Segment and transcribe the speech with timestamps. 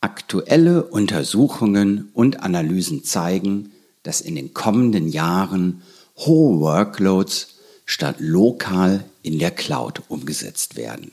[0.00, 3.72] Aktuelle Untersuchungen und Analysen zeigen,
[4.02, 5.82] dass in den kommenden Jahren
[6.16, 11.12] hohe Workloads statt lokal in der Cloud umgesetzt werden.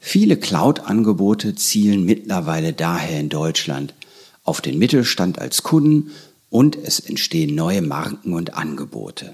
[0.00, 3.94] Viele Cloud-Angebote zielen mittlerweile daher in Deutschland
[4.42, 6.10] auf den Mittelstand als Kunden
[6.50, 9.32] und es entstehen neue Marken und Angebote.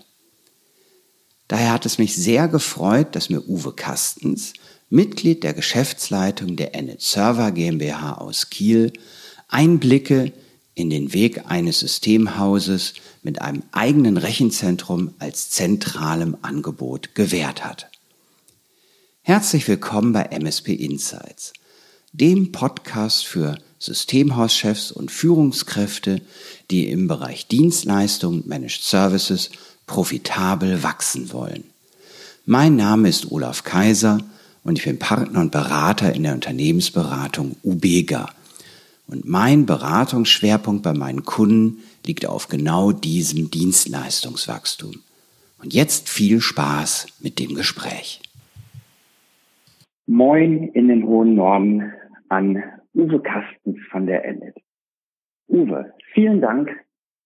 [1.49, 4.53] Daher hat es mich sehr gefreut, dass mir Uwe Kastens,
[4.91, 8.93] Mitglied der Geschäftsleitung der Ennet Server GmbH aus Kiel,
[9.49, 10.33] Einblicke
[10.75, 17.91] in den Weg eines Systemhauses mit einem eigenen Rechenzentrum als zentralem Angebot gewährt hat.
[19.21, 21.53] Herzlich willkommen bei MSP Insights,
[22.13, 26.23] dem Podcast für Systemhauschefs und Führungskräfte,
[26.71, 29.51] die im Bereich Dienstleistungen Managed Services
[29.87, 31.65] profitabel wachsen wollen.
[32.47, 34.21] Mein Name ist Olaf Kaiser
[34.65, 38.29] und ich bin Partner und Berater in der Unternehmensberatung Ubega.
[39.07, 44.97] Und mein Beratungsschwerpunkt bei meinen Kunden liegt auf genau diesem Dienstleistungswachstum.
[45.63, 48.21] Und jetzt viel Spaß mit dem Gespräch.
[50.07, 51.93] Moin in den hohen Norden
[52.29, 52.63] an
[52.95, 54.57] Uwe Kastens von der Ennet.
[55.49, 56.71] Uwe, vielen Dank,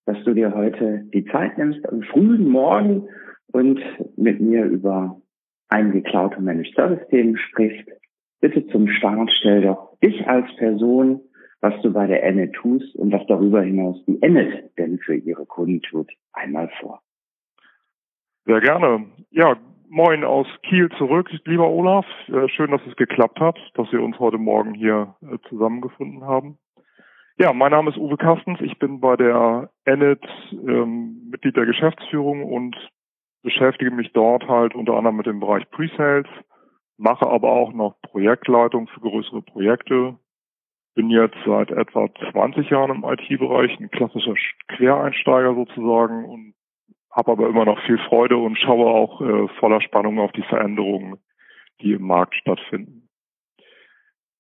[0.06, 3.08] dass du dir heute die Zeit nimmst am frühen Morgen
[3.52, 3.80] und
[4.16, 5.21] mit mir über
[6.02, 7.88] Cloud- und Managed Service-Themen sprichst.
[8.40, 11.20] Bitte zum Start stell doch dich als Person,
[11.60, 15.46] was du bei der Ennet tust und was darüber hinaus die Ennet denn für ihre
[15.46, 17.00] Kunden tut, einmal vor.
[18.44, 19.06] Sehr gerne.
[19.30, 19.56] Ja,
[19.88, 22.04] moin aus Kiel zurück, lieber Olaf.
[22.48, 26.58] Schön, dass es geklappt hat, dass wir uns heute Morgen hier äh, zusammengefunden haben.
[27.38, 28.60] Ja, mein Name ist Uwe Kastens.
[28.60, 32.76] Ich bin bei der Ennet ähm, Mitglied der Geschäftsführung und
[33.42, 36.28] beschäftige mich dort halt unter anderem mit dem Bereich Pre-Sales,
[36.96, 40.16] mache aber auch noch Projektleitung für größere Projekte.
[40.94, 44.34] Bin jetzt seit etwa 20 Jahren im IT-Bereich, ein klassischer
[44.68, 46.54] Quereinsteiger sozusagen und
[47.10, 51.18] habe aber immer noch viel Freude und schaue auch äh, voller Spannung auf die Veränderungen,
[51.80, 53.08] die im Markt stattfinden.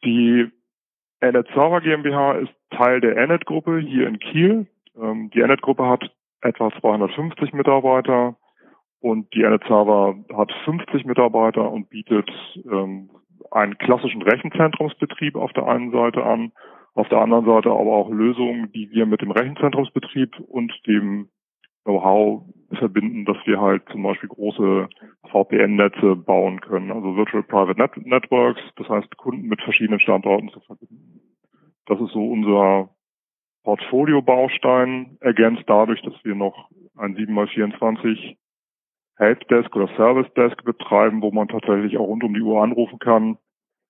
[0.04, 0.50] Die
[1.20, 4.66] Enet Server GmbH ist Teil der Enet Gruppe hier in Kiel.
[5.00, 6.10] Ähm, die Enet Gruppe hat
[6.40, 8.36] etwa 250 Mitarbeiter,
[9.02, 12.30] und die NetServer hat 50 Mitarbeiter und bietet
[12.64, 13.10] ähm,
[13.50, 16.52] einen klassischen Rechenzentrumsbetrieb auf der einen Seite an,
[16.94, 21.28] auf der anderen Seite aber auch Lösungen, die wir mit dem Rechenzentrumsbetrieb und dem
[21.84, 22.44] Know-how
[22.78, 24.88] verbinden, dass wir halt zum Beispiel große
[25.30, 30.60] VPN-Netze bauen können, also Virtual Private Net Networks, das heißt Kunden mit verschiedenen Standorten zu
[30.60, 31.20] verbinden.
[31.86, 32.90] Das ist so unser
[33.64, 38.36] Portfolio-Baustein, ergänzt dadurch, dass wir noch ein 7x24
[39.16, 43.38] Helpdesk oder Service Desk betreiben, wo man tatsächlich auch rund um die Uhr anrufen kann,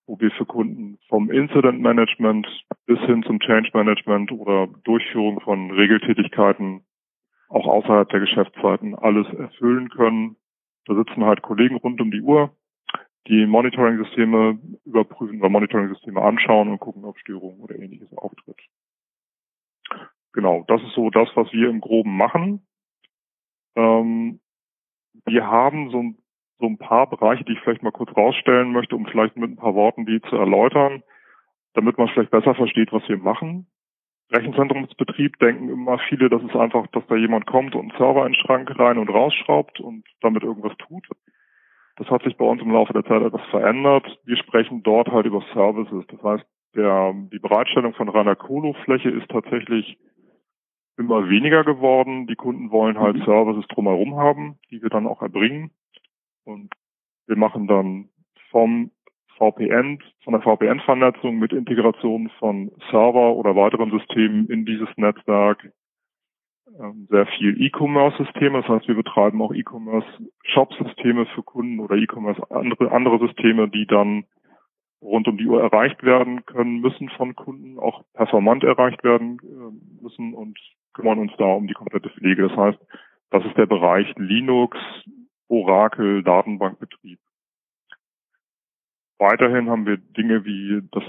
[0.07, 2.47] wo wir für Kunden vom Incident Management
[2.87, 6.85] bis hin zum Change Management oder Durchführung von Regeltätigkeiten
[7.49, 10.37] auch außerhalb der Geschäftszeiten alles erfüllen können.
[10.87, 12.51] Da sitzen halt Kollegen rund um die Uhr,
[13.29, 18.59] die Monitoring-Systeme überprüfen oder Monitoring-Systeme anschauen und gucken, ob Störungen oder ähnliches auftritt.
[20.33, 22.67] Genau, das ist so das, was wir im Groben machen.
[23.77, 24.41] Ähm,
[25.27, 26.19] wir haben so ein,
[26.59, 29.57] so ein paar Bereiche, die ich vielleicht mal kurz rausstellen möchte, um vielleicht mit ein
[29.57, 31.03] paar Worten die zu erläutern,
[31.75, 33.67] damit man vielleicht besser versteht, was wir machen.
[34.31, 38.33] Rechenzentrumsbetrieb denken immer viele, dass es einfach, dass da jemand kommt und einen Server in
[38.33, 41.07] den Schrank rein und rausschraubt und damit irgendwas tut.
[41.97, 44.07] Das hat sich bei uns im Laufe der Zeit etwas verändert.
[44.25, 46.07] Wir sprechen dort halt über Services.
[46.09, 46.45] Das heißt,
[46.75, 49.99] der, die Bereitstellung von reiner Colo-Fläche ist tatsächlich
[50.97, 52.27] immer weniger geworden.
[52.27, 53.25] Die Kunden wollen halt mhm.
[53.25, 55.71] Services drumherum haben, die wir dann auch erbringen.
[56.45, 56.73] Und
[57.27, 58.09] wir machen dann
[58.51, 58.91] vom
[59.39, 65.73] VPN, von der VPN-Vernetzung mit Integration von Server oder weiteren Systemen in dieses Netzwerk
[66.79, 68.61] ähm, sehr viel E-Commerce-Systeme.
[68.61, 74.25] Das heißt, wir betreiben auch E-Commerce-Shop-Systeme für Kunden oder E-Commerce andere, andere Systeme, die dann
[75.03, 80.03] rund um die Uhr erreicht werden können müssen von Kunden, auch performant erreicht werden äh,
[80.03, 80.59] müssen und
[80.95, 82.49] kümmern uns da um die komplette Pflege.
[82.49, 82.79] Das heißt,
[83.31, 84.77] das ist der Bereich Linux,
[85.49, 87.19] Oracle, Datenbankbetrieb.
[89.19, 91.05] Weiterhin haben wir Dinge wie das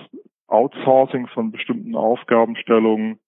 [0.48, 3.20] Outsourcing von bestimmten Aufgabenstellungen,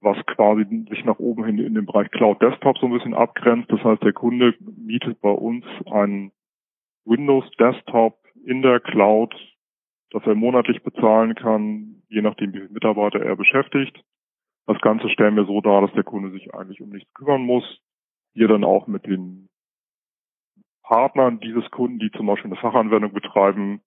[0.00, 3.70] was quasi sich nach oben hin in den Bereich Cloud Desktop so ein bisschen abgrenzt.
[3.70, 6.32] Das heißt, der Kunde mietet bei uns einen
[7.04, 9.34] Windows Desktop in der Cloud,
[10.10, 14.02] das er monatlich bezahlen kann, je nachdem, wie viele Mitarbeiter er beschäftigt.
[14.66, 17.64] Das Ganze stellen wir so dar, dass der Kunde sich eigentlich um nichts kümmern muss.
[18.34, 19.48] Wir dann auch mit den
[20.82, 23.80] Partnern dieses Kunden, die zum Beispiel eine Fachanwendung betreiben,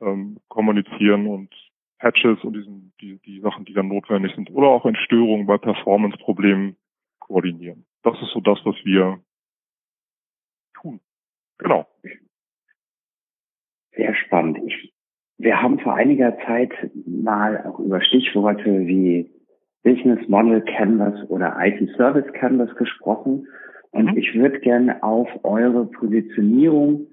[0.00, 1.52] ähm, kommunizieren und
[1.98, 5.58] Patches und diesen, die, die Sachen, die dann notwendig sind, oder auch in Störungen bei
[5.58, 6.76] Performance-Problemen
[7.20, 7.84] koordinieren.
[8.02, 9.20] Das ist so das, was wir
[10.74, 11.00] tun.
[11.58, 11.86] Genau.
[13.92, 14.58] Sehr spannend.
[14.66, 14.92] Ich,
[15.38, 16.72] wir haben vor einiger Zeit
[17.06, 19.30] mal auch über Stichworte wie
[19.82, 23.46] Business Model Canvas oder IT Service Canvas gesprochen.
[23.90, 24.16] Und mhm.
[24.16, 27.08] ich würde gerne auf eure Positionierung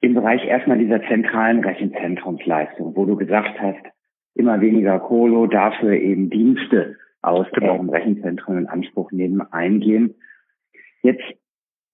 [0.00, 3.82] im Bereich erstmal dieser zentralen Rechenzentrumsleistung, wo du gesagt hast,
[4.34, 7.72] immer weniger Colo, dafür eben Dienste aus genau.
[7.72, 10.14] eurem Rechenzentrum in Anspruch nehmen, eingehen.
[11.02, 11.22] Jetzt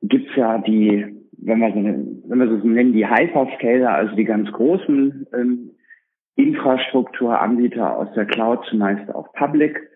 [0.02, 1.06] gibt's ja die,
[1.38, 5.70] wenn wir so, wenn wir so nennen, die Hyperscaler, also die ganz großen ähm,
[6.36, 9.89] Infrastrukturanbieter aus der Cloud, zumeist auch Public.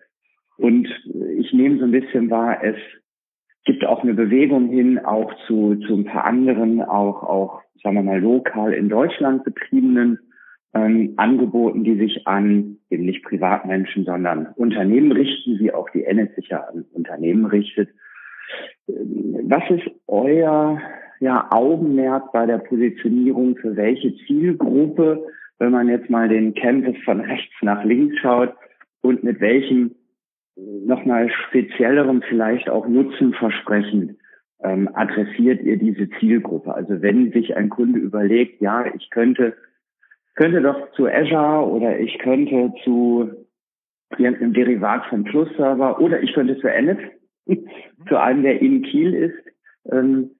[0.57, 0.87] Und
[1.37, 2.77] ich nehme so ein bisschen wahr, es
[3.65, 8.03] gibt auch eine Bewegung hin, auch zu, zu ein paar anderen, auch, auch, sagen wir
[8.03, 10.19] mal, lokal in Deutschland betriebenen
[10.73, 16.35] ähm, Angeboten, die sich an eben nicht Privatmenschen, sondern Unternehmen richten, wie auch die NS
[16.35, 17.89] sich ja an Unternehmen richtet.
[18.87, 20.79] Was ist euer
[21.19, 25.25] ja, Augenmerk bei der Positionierung für welche Zielgruppe,
[25.57, 28.53] wenn man jetzt mal den Campus von rechts nach links schaut
[29.01, 29.95] und mit welchem
[30.55, 34.17] nochmal speziellerem vielleicht auch Nutzenversprechen
[34.63, 36.73] ähm, adressiert ihr diese Zielgruppe?
[36.73, 39.55] Also wenn sich ein Kunde überlegt, ja, ich könnte,
[40.35, 43.31] könnte doch zu Azure oder ich könnte zu
[44.17, 46.99] irgendeinem Derivat vom Plus-Server oder ich könnte zu Ennet,
[48.07, 49.91] zu einem, der in Kiel ist.
[49.91, 50.31] Ähm,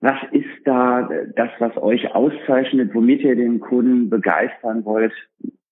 [0.00, 5.12] was ist da das, was euch auszeichnet, womit ihr den Kunden begeistern wollt?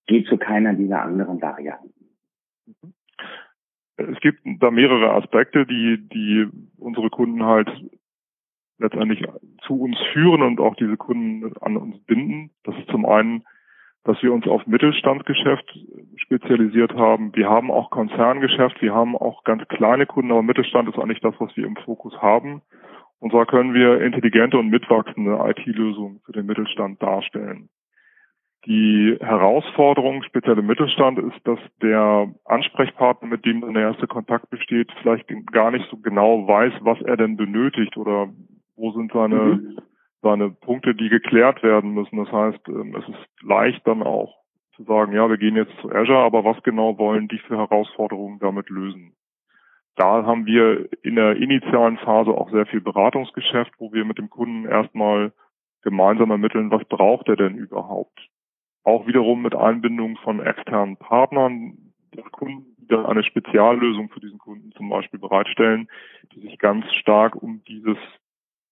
[0.07, 1.93] Geht zu keiner dieser anderen Varianten.
[2.65, 2.93] Mhm
[4.09, 7.69] es gibt da mehrere Aspekte, die, die unsere Kunden halt
[8.77, 9.23] letztendlich
[9.61, 12.51] zu uns führen und auch diese Kunden an uns binden.
[12.63, 13.43] Das ist zum einen,
[14.03, 15.77] dass wir uns auf Mittelstandsgeschäft
[16.15, 17.35] spezialisiert haben.
[17.35, 21.35] Wir haben auch Konzerngeschäft, wir haben auch ganz kleine Kunden, aber Mittelstand ist eigentlich das,
[21.39, 22.61] was wir im Fokus haben.
[23.19, 27.69] Und zwar können wir intelligente und mitwachsende IT-Lösungen für den Mittelstand darstellen.
[28.65, 34.91] Die Herausforderung speziell im Mittelstand ist, dass der Ansprechpartner, mit dem der erste Kontakt besteht,
[35.01, 38.29] vielleicht gar nicht so genau weiß, was er denn benötigt oder
[38.75, 39.77] wo sind seine, mhm.
[40.21, 42.17] seine Punkte, die geklärt werden müssen.
[42.17, 44.37] Das heißt, ähm, es ist leicht dann auch
[44.75, 48.37] zu sagen, ja, wir gehen jetzt zu Azure, aber was genau wollen die für Herausforderungen
[48.39, 49.13] damit lösen?
[49.95, 54.29] Da haben wir in der initialen Phase auch sehr viel Beratungsgeschäft, wo wir mit dem
[54.29, 55.33] Kunden erstmal
[55.81, 58.19] gemeinsam ermitteln, was braucht er denn überhaupt?
[58.83, 61.77] Auch wiederum mit Einbindung von externen Partnern
[62.15, 65.87] des Kunden, die dann eine Speziallösung für diesen Kunden zum Beispiel bereitstellen,
[66.33, 67.97] die sich ganz stark um dieses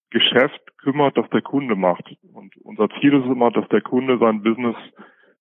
[0.09, 2.17] Geschäft kümmert, das der Kunde macht.
[2.33, 4.75] Und unser Ziel ist immer, dass der Kunde sein Business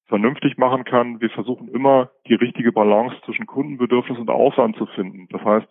[0.06, 1.20] vernünftig machen kann.
[1.20, 5.28] Wir versuchen immer, die richtige Balance zwischen Kundenbedürfnis und Aufwand zu finden.
[5.30, 5.68] Das heißt,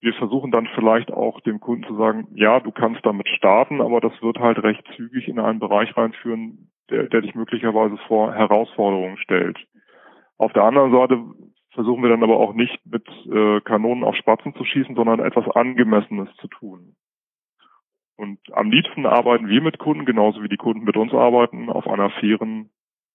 [0.00, 4.00] wir versuchen dann vielleicht auch dem Kunden zu sagen, ja, du kannst damit starten, aber
[4.00, 9.16] das wird halt recht zügig in einen Bereich reinführen, der, der dich möglicherweise vor Herausforderungen
[9.18, 9.58] stellt.
[10.38, 11.24] Auf der anderen Seite
[11.72, 15.48] versuchen wir dann aber auch nicht mit äh, Kanonen auf Spatzen zu schießen, sondern etwas
[15.54, 16.94] Angemessenes zu tun.
[18.16, 21.86] Und am liebsten arbeiten wir mit Kunden, genauso wie die Kunden mit uns arbeiten, auf
[21.86, 22.70] einer fairen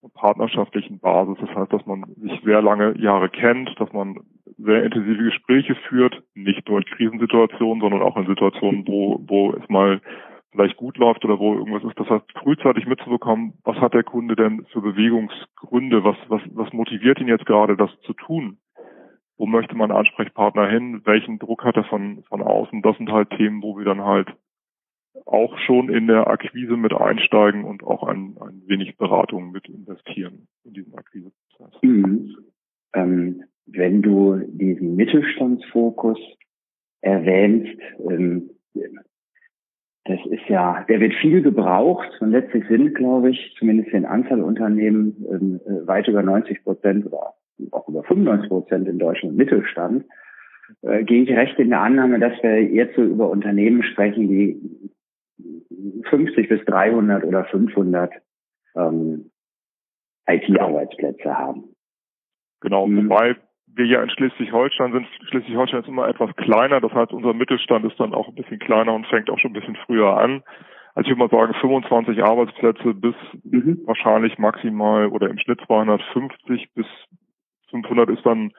[0.10, 1.38] partnerschaftlichen Basis.
[1.40, 4.20] Das heißt, dass man sich sehr lange Jahre kennt, dass man
[4.58, 9.68] sehr intensive Gespräche führt, nicht nur in Krisensituationen, sondern auch in Situationen, wo, wo es
[9.70, 10.02] mal
[10.52, 12.00] vielleicht gut läuft oder wo irgendwas ist.
[12.00, 17.20] Das heißt, frühzeitig mitzubekommen, was hat der Kunde denn für Bewegungsgründe, was, was, was motiviert
[17.20, 18.58] ihn jetzt gerade, das zu tun?
[19.38, 21.02] Wo möchte man Ansprechpartner hin?
[21.06, 22.82] Welchen Druck hat er von, von außen?
[22.82, 24.28] Das sind halt Themen, wo wir dann halt
[25.26, 30.48] auch schon in der Akquise mit einsteigen und auch ein, ein wenig Beratung mit investieren
[30.64, 31.82] in diesen Akquiseprozess.
[31.82, 32.36] Mhm.
[32.94, 36.20] Ähm, wenn du diesen Mittelstandsfokus
[37.02, 38.52] erwähnst, ähm,
[40.06, 44.42] das ist ja, der wird viel gebraucht und letztlich sind, glaube ich, zumindest in Anzahl
[44.42, 47.34] Unternehmen ähm, äh, weit über 90 Prozent oder
[47.72, 50.06] auch über 95 Prozent in Deutschland Mittelstand.
[50.82, 54.60] Äh, gehe ich recht in der Annahme, dass wir jetzt so über Unternehmen sprechen, die
[56.10, 58.12] 50 bis 300 oder 500
[58.76, 59.32] ähm,
[60.28, 61.76] IT-Arbeitsplätze haben.
[62.62, 63.10] Genau, mhm.
[63.10, 63.36] wobei
[63.74, 65.08] wir ja in Schleswig-Holstein sind.
[65.30, 68.94] Schleswig-Holstein ist immer etwas kleiner, das heißt, unser Mittelstand ist dann auch ein bisschen kleiner
[68.94, 70.44] und fängt auch schon ein bisschen früher an.
[70.94, 73.82] Also ich würde mal sagen, 25 Arbeitsplätze bis mhm.
[73.86, 76.86] wahrscheinlich maximal oder im Schnitt 250 bis
[77.70, 78.52] 500 ist dann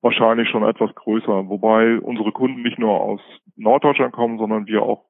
[0.00, 1.48] wahrscheinlich schon etwas größer.
[1.48, 3.20] Wobei unsere Kunden nicht nur aus
[3.56, 5.04] Norddeutschland kommen, sondern wir auch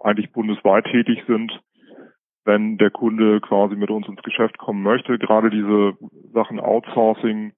[0.00, 1.52] eigentlich bundesweit tätig sind
[2.48, 5.18] wenn der Kunde quasi mit uns ins Geschäft kommen möchte.
[5.18, 5.98] Gerade diese
[6.32, 7.52] Sachen Outsourcing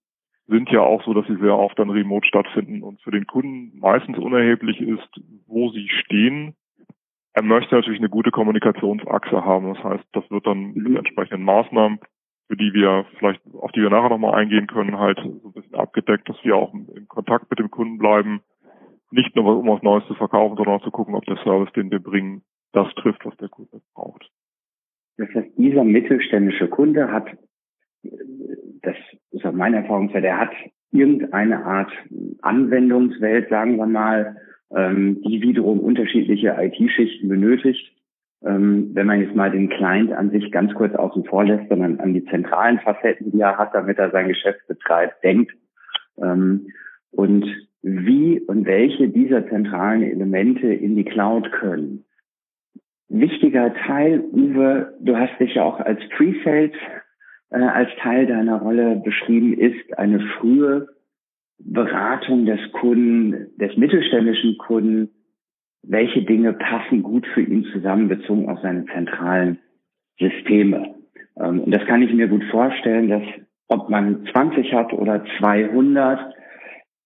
[0.49, 3.79] sind ja auch so, dass sie sehr oft dann remote stattfinden und für den Kunden
[3.79, 5.09] meistens unerheblich ist,
[5.47, 6.57] wo sie stehen.
[7.35, 9.73] Er möchte natürlich eine gute Kommunikationsachse haben.
[9.73, 12.01] Das heißt, das wird dann mit entsprechenden Maßnahmen,
[12.49, 15.77] für die wir vielleicht, auf die wir nachher nochmal eingehen können, halt so ein bisschen
[15.77, 18.41] abgedeckt, dass wir auch in Kontakt mit dem Kunden bleiben.
[19.11, 21.91] Nicht nur um was Neues zu verkaufen, sondern auch zu gucken, ob der Service, den
[21.91, 24.31] wir bringen, das trifft, was der Kunde braucht.
[25.17, 27.27] Das heißt, dieser mittelständische Kunde hat
[28.83, 28.97] das
[29.31, 30.53] ist auch meine Erfahrungswert, er hat
[30.93, 31.93] irgendeine Art
[32.43, 34.37] Anwendungswelt, sagen wir mal,
[34.75, 37.97] ähm, die wiederum unterschiedliche IT-Schichten benötigt.
[38.43, 42.01] Ähm, wenn man jetzt mal den Client an sich ganz kurz außen vor lässt, sondern
[42.01, 45.53] an die zentralen Facetten, die er hat, damit er sein Geschäft betreibt, denkt.
[47.13, 47.45] Und
[47.83, 52.05] wie und welche dieser zentralen Elemente in die Cloud können.
[53.09, 56.73] Wichtiger Teil, Uwe, du hast dich ja auch als Pre-Sales
[57.51, 60.89] äh, als Teil deiner Rolle beschrieben ist, eine frühe
[61.59, 65.11] Beratung des Kunden, des mittelständischen Kunden,
[65.83, 69.59] welche Dinge passen gut für ihn zusammen, bezogen auf seine zentralen
[70.19, 70.95] Systeme.
[71.39, 73.23] Ähm, und das kann ich mir gut vorstellen, dass
[73.69, 76.35] ob man 20 hat oder 200,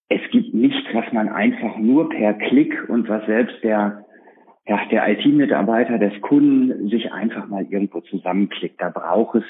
[0.09, 4.05] es gibt nichts, was man einfach nur per Klick und was selbst der,
[4.67, 8.79] ja, der IT-Mitarbeiter des Kunden sich einfach mal irgendwo zusammenklickt.
[8.79, 9.43] Da braucht es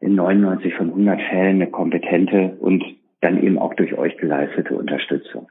[0.00, 2.82] in 99 von 100 Fällen eine kompetente und
[3.20, 5.48] dann eben auch durch euch geleistete Unterstützung.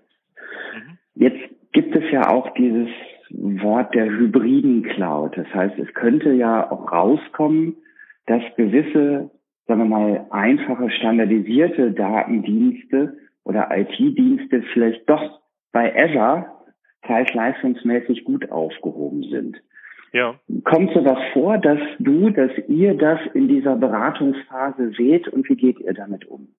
[0.74, 0.98] Mhm.
[1.16, 1.40] Jetzt
[1.72, 2.90] gibt es ja auch dieses
[3.30, 5.38] Wort der hybriden Cloud.
[5.38, 7.78] Das heißt, es könnte ja auch rauskommen,
[8.26, 9.30] dass gewisse,
[9.68, 16.46] sagen wir mal, einfache standardisierte Datendienste oder IT-Dienste vielleicht doch bei Azure
[17.02, 19.62] preis-leistungsmäßig gut aufgehoben sind.
[20.14, 20.36] Ja.
[20.64, 25.56] Kommt so was vor, dass du, dass ihr das in dieser Beratungsphase seht und wie
[25.56, 26.50] geht ihr damit um?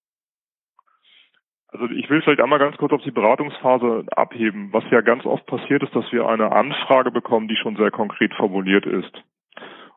[1.69, 4.69] Also ich will vielleicht einmal ganz kurz auf die Beratungsphase abheben.
[4.73, 8.35] Was ja ganz oft passiert ist, dass wir eine Anfrage bekommen, die schon sehr konkret
[8.35, 9.13] formuliert ist.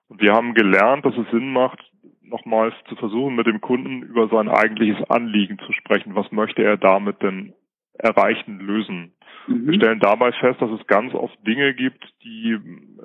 [0.08, 1.80] Und wir haben gelernt, dass es Sinn macht,
[2.30, 6.16] nochmals zu versuchen, mit dem Kunden über sein eigentliches Anliegen zu sprechen.
[6.16, 7.54] Was möchte er damit denn
[7.98, 9.14] erreichen, lösen?
[9.48, 9.68] Mhm.
[9.68, 12.58] Wir stellen dabei fest, dass es ganz oft Dinge gibt, die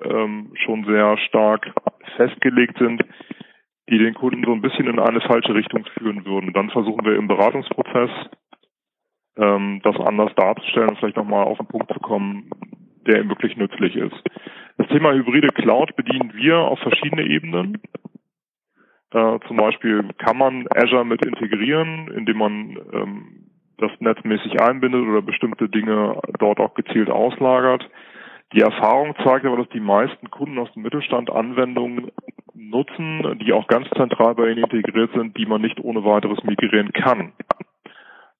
[0.02, 1.72] ähm, schon sehr stark
[2.16, 3.02] festgelegt sind,
[3.88, 6.52] die den Kunden so ein bisschen in eine falsche Richtung führen würden.
[6.52, 8.10] Dann versuchen wir im Beratungsprozess
[9.36, 12.50] ähm, das anders darzustellen und vielleicht nochmal auf den Punkt zu kommen,
[13.06, 14.16] der ihm wirklich nützlich ist.
[14.76, 17.78] Das Thema hybride Cloud bedienen wir auf verschiedene Ebenen.
[19.12, 25.23] Äh, zum Beispiel kann man Azure mit integrieren, indem man ähm, das netzmäßig einbindet oder
[25.23, 27.88] bestimmte Dinge dort auch gezielt auslagert.
[28.52, 32.11] Die Erfahrung zeigt aber, dass die meisten Kunden aus dem Mittelstand Anwendungen
[32.55, 36.93] nutzen, die auch ganz zentral bei ihnen integriert sind, die man nicht ohne weiteres migrieren
[36.93, 37.33] kann.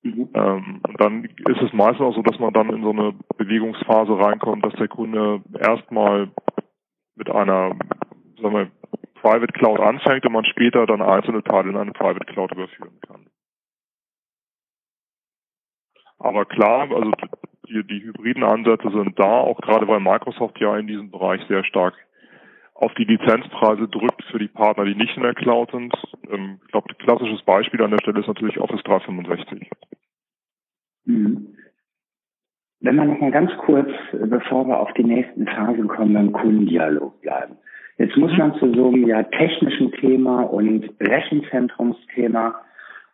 [0.03, 0.29] Mhm.
[0.35, 4.65] Ähm, dann ist es meistens auch so, dass man dann in so eine Bewegungsphase reinkommt,
[4.65, 6.29] dass der Kunde erstmal
[7.17, 7.77] mit einer
[8.41, 8.71] sagen wir,
[9.21, 13.27] Private Cloud anfängt und man später dann einzelne Teile in eine Private Cloud überführen kann.
[16.19, 17.13] Aber klar, also
[17.69, 21.65] die, die hybriden Ansätze sind da, auch gerade weil Microsoft ja in diesem Bereich sehr
[21.65, 21.95] stark
[22.75, 25.95] auf die Lizenzpreise drückt für die Partner, die nicht in der Cloud sind.
[26.31, 29.71] Ähm, ich glaube, klassisches Beispiel an der Stelle ist natürlich Office 365.
[31.05, 31.57] Mhm.
[32.81, 37.21] Wenn wir noch mal ganz kurz, bevor wir auf die nächsten Phasen kommen, beim Kundendialog
[37.21, 37.59] bleiben.
[38.01, 38.39] Jetzt muss mhm.
[38.39, 42.55] man zu so einem ja technischen Thema und Rechenzentrumsthema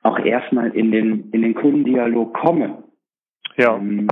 [0.04, 2.84] auch erstmal in den, in den Kundendialog kommen.
[3.56, 3.76] Ja.
[3.76, 4.06] Ähm,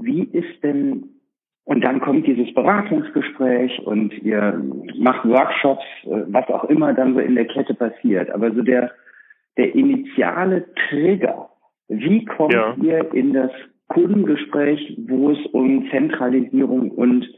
[0.00, 1.10] wie ist denn,
[1.64, 4.62] und dann kommt dieses Beratungsgespräch und ihr
[4.96, 8.30] macht Workshops, äh, was auch immer dann so in der Kette passiert.
[8.30, 8.92] Aber so der,
[9.58, 11.50] der initiale Trigger,
[11.88, 12.74] wie kommt ja.
[12.80, 13.50] ihr in das
[13.88, 17.28] Kundengespräch, wo es um Zentralisierung und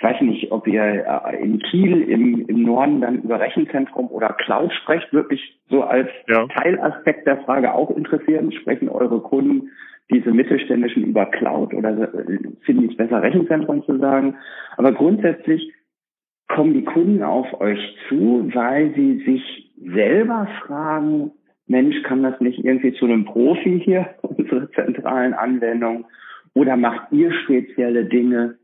[0.00, 4.30] ich weiß nicht, ob ihr äh, in Kiel im, im Norden dann über Rechenzentrum oder
[4.30, 6.46] Cloud sprecht, wirklich so als ja.
[6.46, 8.50] Teilaspekt der Frage auch interessieren.
[8.50, 9.68] Sprechen eure Kunden
[10.10, 14.36] diese mittelständischen über Cloud oder äh, finde ich es besser, Rechenzentrum zu sagen.
[14.78, 15.70] Aber grundsätzlich
[16.48, 17.78] kommen die Kunden auf euch
[18.08, 21.32] zu, weil sie sich selber fragen,
[21.66, 26.06] Mensch, kann das nicht irgendwie zu einem Profi hier, unsere zentralen Anwendungen,
[26.54, 28.56] oder macht ihr spezielle Dinge,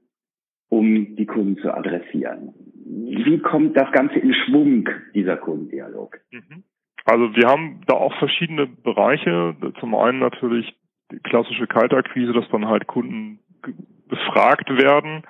[0.69, 2.55] um die Kunden zu adressieren?
[2.85, 6.19] Wie kommt das Ganze in Schwung, dieser Kundendialog?
[6.31, 6.63] Mhm.
[7.05, 9.55] Also wir haben da auch verschiedene Bereiche.
[9.81, 10.75] Zum einen natürlich
[11.13, 13.39] die klassische Kaltakquise, dass dann halt Kunden
[14.09, 15.23] befragt werden.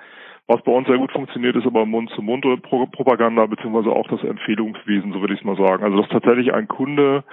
[0.47, 5.11] Was bei uns sehr gut funktioniert, ist aber Mund-zu-Mund -Mund Propaganda beziehungsweise auch das Empfehlungswesen,
[5.11, 5.83] so würde ich es mal sagen.
[5.83, 7.23] Also dass tatsächlich ein Kunde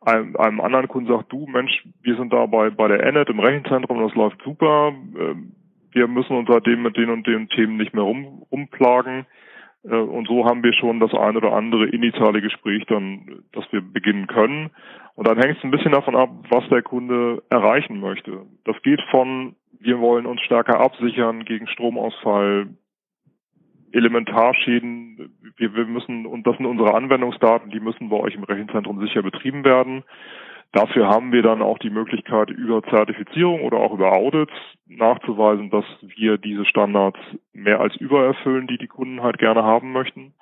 [0.00, 3.40] einem, einem anderen Kunden sagt, du Mensch, wir sind da bei, bei der Enet im
[3.40, 5.52] Rechenzentrum, das läuft super, ähm,
[5.92, 9.26] wir müssen uns seitdem mit den und den Themen nicht mehr rum, rumplagen.
[9.84, 13.80] Äh, und so haben wir schon das ein oder andere initiale Gespräch dann, dass wir
[13.80, 14.70] beginnen können.
[15.14, 18.46] Und dann hängt es ein bisschen davon ab, was der Kunde erreichen möchte.
[18.64, 22.68] Das geht von, wir wollen uns stärker absichern gegen Stromausfall,
[23.92, 29.00] Elementarschäden, wir, wir müssen, und das sind unsere Anwendungsdaten, die müssen bei euch im Rechenzentrum
[29.00, 30.04] sicher betrieben werden.
[30.72, 34.52] Dafür haben wir dann auch die Möglichkeit, über Zertifizierung oder auch über Audits
[34.86, 37.18] nachzuweisen, dass wir diese Standards
[37.52, 40.32] mehr als übererfüllen, die die Kunden halt gerne haben möchten.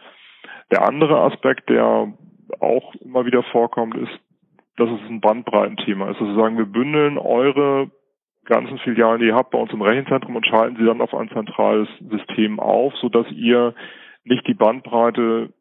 [0.71, 2.13] Der andere Aspekt, der
[2.61, 4.21] auch immer wieder vorkommt, ist,
[4.77, 6.21] dass es ein Bandbreitenthema ist.
[6.21, 7.91] Also sagen, wir bündeln eure
[8.45, 11.31] ganzen Filialen, die ihr habt bei uns im Rechenzentrum und schalten sie dann auf ein
[11.31, 13.75] zentrales System auf, sodass ihr
[14.25, 15.53] nicht die Bandbreite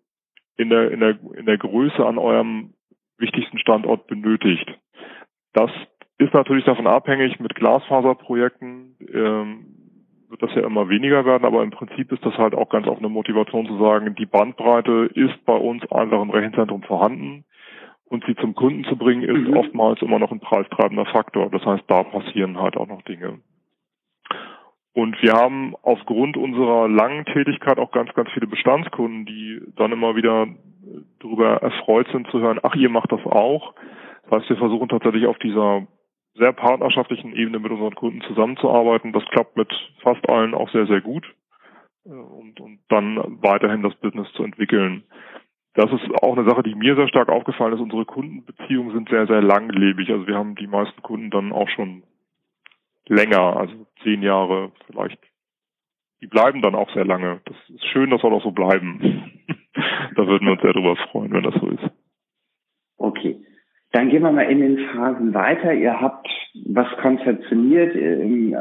[0.57, 2.73] in der, in der, in der Größe an eurem
[3.17, 4.67] wichtigsten Standort benötigt.
[5.53, 5.71] Das
[6.17, 9.65] ist natürlich davon abhängig, mit Glasfaserprojekten ähm,
[10.29, 12.97] wird das ja immer weniger werden, aber im Prinzip ist das halt auch ganz auch
[12.97, 17.45] eine Motivation zu sagen, die Bandbreite ist bei uns einfach im Rechenzentrum vorhanden
[18.05, 19.57] und sie zum Kunden zu bringen, ist mhm.
[19.57, 21.49] oftmals immer noch ein preistreibender Faktor.
[21.49, 23.39] Das heißt, da passieren halt auch noch Dinge.
[24.97, 30.15] Und wir haben aufgrund unserer langen Tätigkeit auch ganz, ganz viele Bestandskunden, die dann immer
[30.15, 30.47] wieder
[31.19, 33.75] darüber erfreut sind zu hören, ach, ihr macht das auch.
[34.23, 35.85] Das heißt, wir versuchen tatsächlich auf dieser
[36.33, 39.13] sehr partnerschaftlichen Ebene mit unseren Kunden zusammenzuarbeiten.
[39.13, 41.31] Das klappt mit fast allen auch sehr, sehr gut.
[42.03, 45.03] Und, und dann weiterhin das Business zu entwickeln.
[45.75, 47.81] Das ist auch eine Sache, die mir sehr stark aufgefallen ist.
[47.81, 50.09] Unsere Kundenbeziehungen sind sehr, sehr langlebig.
[50.09, 52.01] Also wir haben die meisten Kunden dann auch schon
[53.09, 55.19] länger, also zehn Jahre vielleicht.
[56.21, 57.41] Die bleiben dann auch sehr lange.
[57.45, 59.31] Das ist schön, das soll auch so bleiben.
[60.15, 61.91] da würden wir uns sehr darüber freuen, wenn das so ist.
[62.97, 63.37] Okay.
[63.91, 65.73] Dann gehen wir mal in den Phasen weiter.
[65.73, 66.27] Ihr habt
[66.65, 67.95] was konzeptioniert,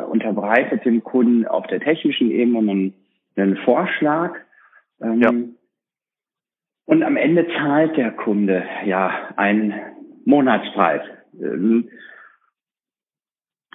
[0.09, 2.95] unterbreitet dem Kunden auf der technischen Ebene einen,
[3.37, 4.37] einen Vorschlag.
[5.01, 5.31] Ähm, ja.
[6.85, 9.75] Und am Ende zahlt der Kunde ja einen
[10.25, 11.03] Monatspreis.
[11.41, 11.91] Ähm,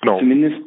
[0.02, 0.20] genau.
[0.20, 0.62] Zumindest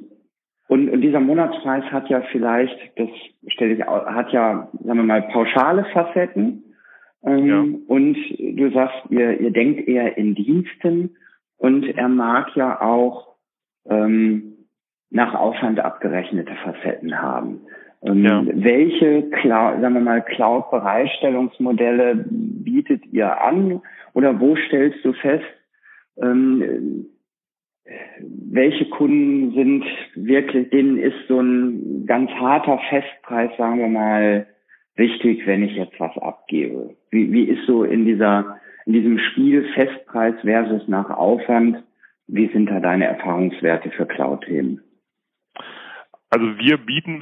[0.67, 3.09] und, und dieser Monatspreis hat ja vielleicht, das
[3.49, 6.65] stelle ich hat ja, sagen wir mal, pauschale Facetten.
[7.25, 7.65] Ähm, ja.
[7.87, 11.17] Und du sagst, ihr, ihr denkt eher in Diensten
[11.59, 13.35] und er mag ja auch
[13.89, 14.55] ähm,
[15.11, 17.61] nach Aufwand abgerechnete Facetten haben.
[18.03, 18.43] Ähm, ja.
[18.47, 23.83] Welche, Cloud, sagen wir mal, Cloud-Bereitstellungsmodelle bietet ihr an
[24.15, 25.45] oder wo stellst du fest,
[26.21, 27.07] ähm,
[28.27, 34.47] welche Kunden sind wirklich, denen ist so ein ganz harter Festpreis, sagen wir mal,
[34.97, 36.97] wichtig, wenn ich jetzt was abgebe?
[37.11, 41.85] Wie, wie ist so in dieser, in diesem Spiel Festpreis versus nach Aufwand?
[42.27, 44.81] Wie sind da deine Erfahrungswerte für Cloud-Themen?
[46.31, 47.21] Also wir bieten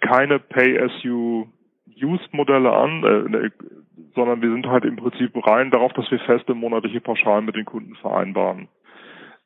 [0.00, 3.52] keine Pay-as-you-use-Modelle an, äh, ne,
[4.14, 7.64] sondern wir sind halt im Prinzip rein darauf, dass wir feste monatliche Pauschalen mit den
[7.64, 8.68] Kunden vereinbaren.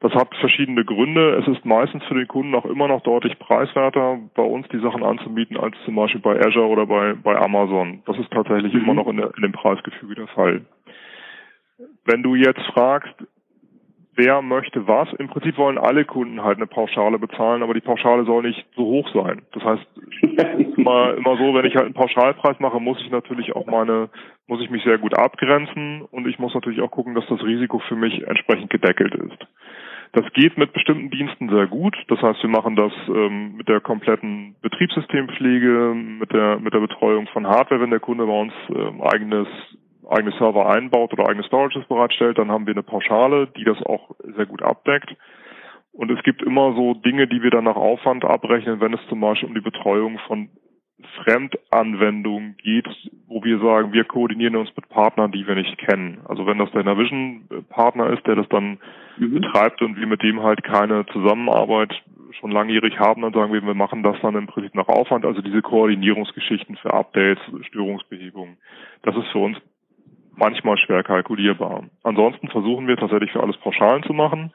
[0.00, 1.36] Das hat verschiedene Gründe.
[1.36, 5.02] Es ist meistens für den Kunden auch immer noch deutlich preiswerter, bei uns die Sachen
[5.02, 8.02] anzubieten, als zum Beispiel bei Azure oder bei, bei Amazon.
[8.06, 8.80] Das ist tatsächlich mhm.
[8.80, 10.64] immer noch in, der, in dem Preisgefüge der Fall.
[12.04, 13.14] Wenn du jetzt fragst,
[14.18, 15.08] wer möchte was.
[15.18, 18.84] Im Prinzip wollen alle Kunden halt eine Pauschale bezahlen, aber die Pauschale soll nicht so
[18.84, 19.42] hoch sein.
[19.52, 19.86] Das heißt,
[20.76, 24.10] immer, immer so, wenn ich halt einen Pauschalpreis mache, muss ich natürlich auch meine,
[24.48, 27.78] muss ich mich sehr gut abgrenzen und ich muss natürlich auch gucken, dass das Risiko
[27.78, 29.38] für mich entsprechend gedeckelt ist.
[30.12, 31.96] Das geht mit bestimmten Diensten sehr gut.
[32.08, 37.26] Das heißt, wir machen das ähm, mit der kompletten Betriebssystempflege, mit der mit der Betreuung
[37.28, 39.48] von Hardware, wenn der Kunde bei uns ähm, eigenes
[40.08, 44.10] eigene Server einbaut oder eigene Storages bereitstellt, dann haben wir eine Pauschale, die das auch
[44.36, 45.14] sehr gut abdeckt.
[45.92, 49.20] Und es gibt immer so Dinge, die wir dann nach Aufwand abrechnen, wenn es zum
[49.20, 50.48] Beispiel um die Betreuung von
[51.22, 52.88] Fremdanwendungen geht,
[53.28, 56.20] wo wir sagen, wir koordinieren uns mit Partnern, die wir nicht kennen.
[56.24, 58.78] Also wenn das der Navision-Partner ist, der das dann
[59.16, 59.34] mhm.
[59.40, 61.94] betreibt und wir mit dem halt keine Zusammenarbeit
[62.40, 65.40] schon langjährig haben, dann sagen wir, wir machen das dann im Prinzip nach Aufwand, also
[65.40, 68.56] diese Koordinierungsgeschichten für Updates, Störungsbehebungen.
[69.02, 69.58] Das ist für uns
[70.34, 71.84] manchmal schwer kalkulierbar.
[72.02, 74.52] Ansonsten versuchen wir tatsächlich für alles Pauschalen zu machen.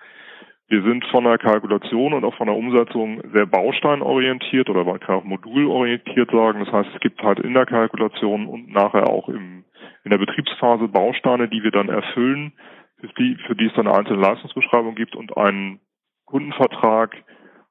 [0.74, 5.18] Wir sind von der Kalkulation und auch von der Umsetzung sehr bausteinorientiert oder man kann
[5.18, 6.66] auch modulorientiert sagen.
[6.66, 9.66] Das heißt, es gibt halt in der Kalkulation und nachher auch im,
[10.04, 12.54] in der Betriebsphase Bausteine, die wir dann erfüllen,
[13.00, 15.80] für die, für die es dann eine einzelne Leistungsbeschreibung gibt und einen
[16.26, 17.24] Kundenvertrag,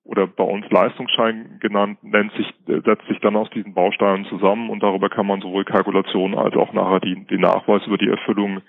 [0.04, 4.80] oder bei uns Leistungsschein genannt, nennt sich, setzt sich dann aus diesen Bausteinen zusammen und
[4.80, 8.62] darüber kann man sowohl Kalkulationen als auch nachher die, den Nachweis über die Erfüllung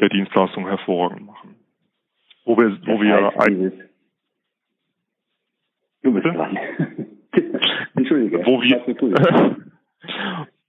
[0.00, 1.57] der Dienstleistung hervorragend machen.
[2.48, 3.72] Wo wir, wo wir heißt, dieses,
[6.02, 6.58] du bist dran.
[7.94, 8.38] Entschuldige.
[8.46, 8.78] wo wir,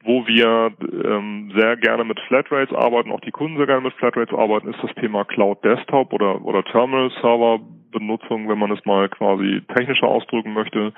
[0.03, 0.73] wo wir
[1.05, 4.83] ähm, sehr gerne mit Flatrates arbeiten, auch die Kunden sehr gerne mit Flatrates arbeiten, ist
[4.83, 7.59] das Thema Cloud Desktop oder, oder Terminal Server
[7.91, 10.91] Benutzung, wenn man es mal quasi technischer ausdrücken möchte,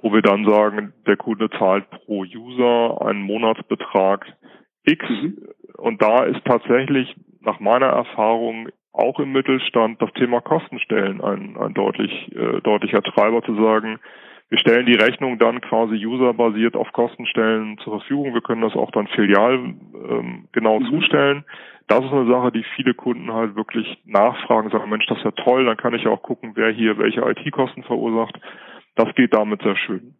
[0.00, 4.26] wo wir dann sagen, der Kunde zahlt pro User einen Monatsbetrag
[4.84, 5.38] X Mhm.
[5.78, 11.74] und da ist tatsächlich nach meiner Erfahrung auch im Mittelstand das Thema Kostenstellen ein, ein
[11.74, 13.98] deutlich, äh, deutlicher Treiber zu sagen,
[14.48, 18.32] wir stellen die Rechnung dann quasi userbasiert auf Kostenstellen zur Verfügung.
[18.32, 20.86] Wir können das auch dann filial ähm, genau Mhm.
[20.86, 21.44] zustellen.
[21.88, 25.30] Das ist eine Sache, die viele Kunden halt wirklich nachfragen, sagen, Mensch, das ist ja
[25.32, 28.38] toll, dann kann ich ja auch gucken, wer hier welche IT-Kosten verursacht.
[28.94, 30.14] Das geht damit sehr schön.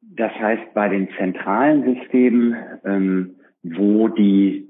[0.00, 4.65] Das heißt, bei den zentralen Systemen, ähm, wo die,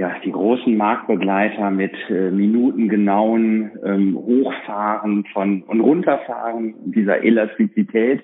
[0.00, 8.22] ja, die großen Marktbegleiter mit äh, minutengenauen ähm, Hochfahren von und Runterfahren dieser Elastizität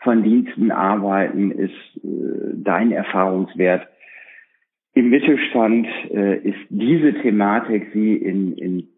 [0.00, 3.88] von Diensten arbeiten, ist äh, dein Erfahrungswert.
[4.92, 8.88] Im Mittelstand äh, ist diese Thematik, sie in, in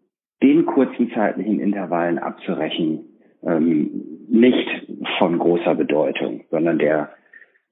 [0.43, 3.05] den kurzen zeitlichen Intervallen abzurechnen,
[3.41, 4.67] ähm, nicht
[5.17, 7.09] von großer Bedeutung, sondern der,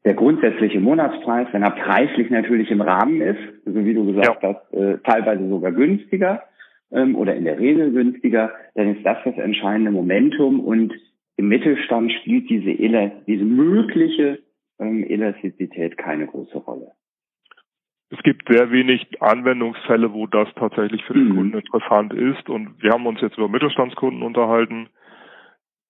[0.06, 4.74] der grundsätzliche Monatspreis, wenn er preislich natürlich im Rahmen ist, so wie du gesagt hast,
[4.74, 6.44] äh, teilweise sogar günstiger
[6.92, 10.94] ähm, oder in der Regel günstiger, dann ist das das entscheidende Momentum und
[11.38, 14.40] im Mittelstand spielt diese, Ela diese mögliche
[14.80, 16.92] ähm, Elastizität keine große Rolle.
[18.12, 21.36] Es gibt sehr wenig Anwendungsfälle, wo das tatsächlich für den Mhm.
[21.36, 22.48] Kunden interessant ist.
[22.50, 24.88] Und wir haben uns jetzt über Mittelstandskunden unterhalten.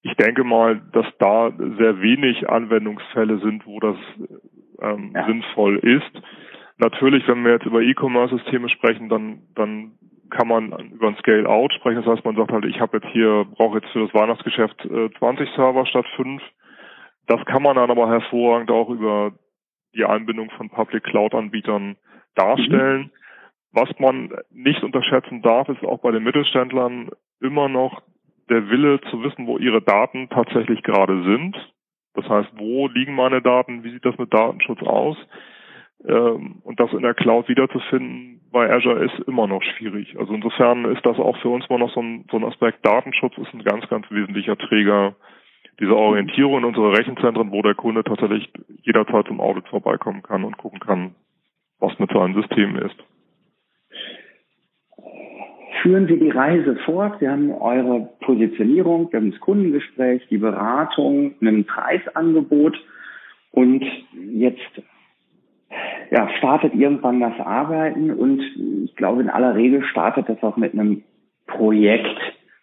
[0.06, 3.98] Ich denke mal, dass da sehr wenig Anwendungsfälle sind, wo das
[4.80, 5.26] ähm, Ja.
[5.26, 6.22] sinnvoll ist.
[6.78, 9.94] Natürlich, wenn wir jetzt über E-Commerce-Systeme sprechen, dann, dann
[10.30, 12.04] kann man über ein Scale-Out sprechen.
[12.04, 15.10] Das heißt, man sagt halt, ich habe jetzt hier, brauche jetzt für das Weihnachtsgeschäft äh,
[15.18, 16.40] 20 Server statt 5.
[17.26, 19.32] Das kann man dann aber hervorragend auch über
[19.96, 21.96] die Einbindung von Public Cloud-Anbietern
[22.36, 23.10] darstellen.
[23.72, 27.10] Was man nicht unterschätzen darf, ist auch bei den Mittelständlern
[27.42, 28.04] immer noch
[28.50, 31.56] der Wille zu wissen, wo ihre Daten tatsächlich gerade sind.
[32.14, 33.84] Das heißt, wo liegen meine Daten?
[33.84, 35.18] Wie sieht das mit Datenschutz aus?
[36.08, 40.18] Ähm, und das in der Cloud wiederzufinden bei Azure ist immer noch schwierig.
[40.18, 42.86] Also insofern ist das auch für uns immer noch so ein, so ein Aspekt.
[42.86, 45.16] Datenschutz ist ein ganz, ganz wesentlicher Träger
[45.78, 48.50] dieser Orientierung in unsere Rechenzentren, wo der Kunde tatsächlich
[48.84, 51.16] jederzeit zum Audit vorbeikommen kann und gucken kann,
[51.80, 52.96] was mit seinem System ist.
[55.86, 57.20] Führen Sie die Reise fort.
[57.20, 62.76] Sie haben eure Positionierung, wir haben das Kundengespräch, die Beratung, ein Preisangebot
[63.52, 63.86] und
[64.32, 64.82] jetzt
[66.10, 68.42] ja, startet irgendwann das Arbeiten und
[68.84, 71.04] ich glaube, in aller Regel startet das auch mit einem
[71.46, 72.20] Projekt,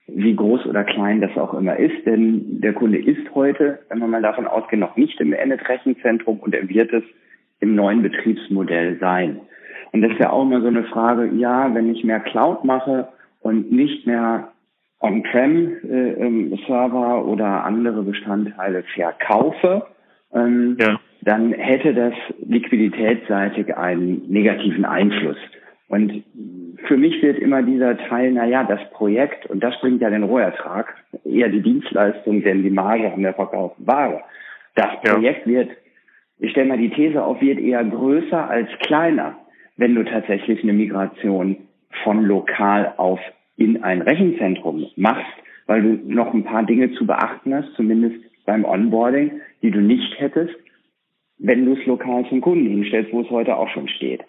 [0.09, 4.09] wie groß oder klein das auch immer ist, denn der Kunde ist heute, wenn wir
[4.09, 7.05] mal davon ausgehen, noch nicht im Endet-Rechenzentrum und er wird es
[7.61, 9.43] im neuen Betriebsmodell sein.
[9.93, 13.09] Und das ist ja auch immer so eine Frage, ja, wenn ich mehr Cloud mache
[13.41, 14.49] und nicht mehr
[15.01, 19.87] On-Prem-Server äh, oder andere Bestandteile verkaufe,
[20.35, 20.99] ähm, Ja.
[21.23, 22.15] dann hätte das
[22.47, 25.37] liquiditätsseitig einen negativen Einfluss.
[25.89, 26.23] Und
[26.87, 30.23] für mich wird immer dieser Teil, na ja, das Projekt, und das bringt ja den
[30.23, 34.23] Rohertrag, eher die Dienstleistung, denn die Marge an der verkauften Ware.
[34.75, 35.15] Das Ja.
[35.15, 35.69] Projekt wird,
[36.39, 39.37] ich stelle mal die These auf, wird eher größer als kleiner,
[39.77, 41.57] wenn du tatsächlich eine Migration
[42.03, 43.21] von lokal auf
[43.57, 45.33] in ein Rechenzentrum machst,
[45.67, 50.19] weil du noch ein paar Dinge zu beachten hast, zumindest beim Onboarding, die du nicht
[50.19, 50.55] hättest,
[51.39, 54.23] wenn du es lokal zum Kunden hinstellst, wo es heute auch schon steht.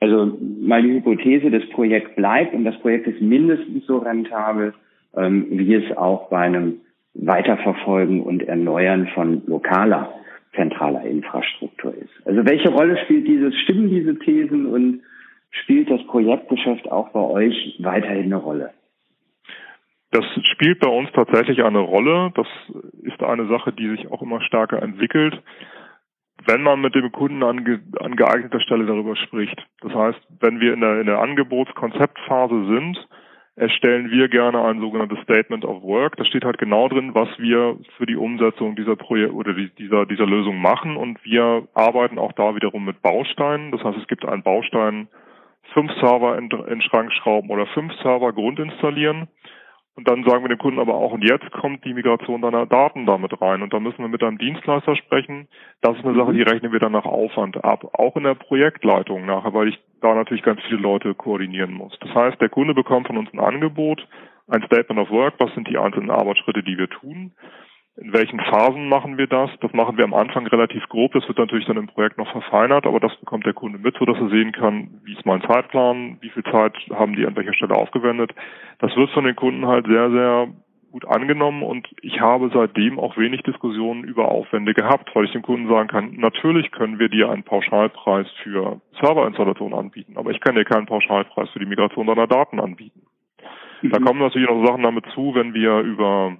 [0.00, 4.74] Also die Hypothese, das Projekt bleibt und das Projekt ist mindestens so rentabel,
[5.16, 6.80] ähm, wie es auch bei einem
[7.14, 10.12] Weiterverfolgen und Erneuern von lokaler,
[10.54, 12.26] zentraler Infrastruktur ist.
[12.26, 15.02] Also welche Rolle spielt dieses, stimmen diese Thesen und
[15.50, 18.70] spielt das Projektgeschäft auch bei euch weiterhin eine Rolle?
[20.10, 22.32] Das spielt bei uns tatsächlich eine Rolle.
[22.34, 22.46] Das
[23.02, 25.42] ist eine Sache, die sich auch immer stärker entwickelt,
[26.46, 29.62] wenn man mit dem Kunden an, ge an geeigneter Stelle darüber spricht.
[29.82, 33.08] Das heißt, wenn wir in der, in der Angebotskonzeptphase sind,
[33.58, 36.16] erstellen wir gerne ein sogenanntes Statement of Work.
[36.16, 40.06] Da steht halt genau drin, was wir für die Umsetzung dieser Projekt oder die, dieser,
[40.06, 40.96] dieser Lösung machen.
[40.96, 43.72] Und wir arbeiten auch da wiederum mit Bausteinen.
[43.72, 45.08] Das heißt, es gibt einen Baustein,
[45.74, 49.28] fünf Server in, in Schrank schrauben oder fünf Server grundinstallieren.
[49.98, 53.04] Und dann sagen wir dem Kunden aber auch, und jetzt kommt die Migration deiner Daten
[53.04, 53.62] damit rein.
[53.62, 55.48] Und da müssen wir mit einem Dienstleister sprechen.
[55.80, 57.84] Das ist eine Sache, die rechnen wir dann nach Aufwand ab.
[57.94, 61.98] Auch in der Projektleitung nachher, weil ich da natürlich ganz viele Leute koordinieren muss.
[61.98, 64.06] Das heißt, der Kunde bekommt von uns ein Angebot,
[64.46, 67.32] ein Statement of Work, was sind die einzelnen Arbeitsschritte, die wir tun.
[68.00, 69.50] In welchen Phasen machen wir das?
[69.60, 71.12] Das machen wir am Anfang relativ grob.
[71.14, 74.04] Das wird natürlich dann im Projekt noch verfeinert, aber das bekommt der Kunde mit, so
[74.04, 77.54] dass er sehen kann, wie ist mein Zeitplan, wie viel Zeit haben die an welcher
[77.54, 78.32] Stelle aufgewendet.
[78.78, 80.48] Das wird von den Kunden halt sehr, sehr
[80.92, 85.42] gut angenommen und ich habe seitdem auch wenig Diskussionen über Aufwände gehabt, weil ich dem
[85.42, 90.54] Kunden sagen kann, natürlich können wir dir einen Pauschalpreis für Serverinstallation anbieten, aber ich kann
[90.54, 93.02] dir keinen Pauschalpreis für die Migration deiner Daten anbieten.
[93.82, 93.90] Mhm.
[93.90, 96.36] Da kommen natürlich noch Sachen damit zu, wenn wir über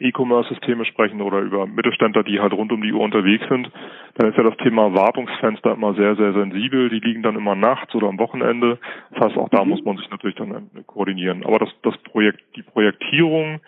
[0.00, 3.70] E-Commerce-Systeme sprechen oder über Mittelständler, die halt rund um die Uhr unterwegs sind,
[4.14, 6.88] dann ist ja das Thema Wartungsfenster immer sehr, sehr sensibel.
[6.88, 8.78] Die liegen dann immer nachts oder am Wochenende.
[9.10, 9.70] Das heißt, auch da mhm.
[9.70, 11.44] muss man sich natürlich dann äh, koordinieren.
[11.44, 13.60] Aber das, das Projekt, die Projektierung,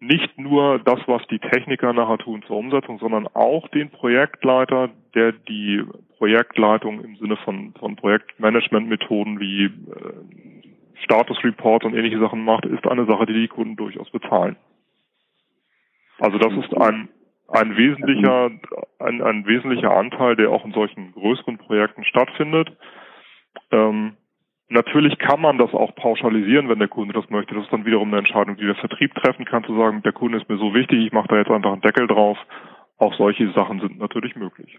[0.00, 5.32] nicht nur das, was die Techniker nachher tun zur Umsetzung, sondern auch den Projektleiter, der
[5.32, 5.82] die
[6.18, 9.70] Projektleitung im Sinne von, von Projektmanagementmethoden wie äh,
[11.02, 14.56] Status Report und ähnliche Sachen macht, ist eine Sache, die die Kunden durchaus bezahlen.
[16.18, 17.08] Also das ist ein,
[17.48, 18.50] ein wesentlicher,
[18.98, 22.76] ein, ein wesentlicher Anteil, der auch in solchen größeren Projekten stattfindet.
[23.70, 24.14] Ähm,
[24.68, 27.54] natürlich kann man das auch pauschalisieren, wenn der Kunde das möchte.
[27.54, 30.38] Das ist dann wiederum eine Entscheidung, die der Vertrieb treffen kann, zu sagen, der Kunde
[30.38, 32.38] ist mir so wichtig, ich mache da jetzt einfach einen Deckel drauf.
[32.96, 34.78] Auch solche Sachen sind natürlich möglich.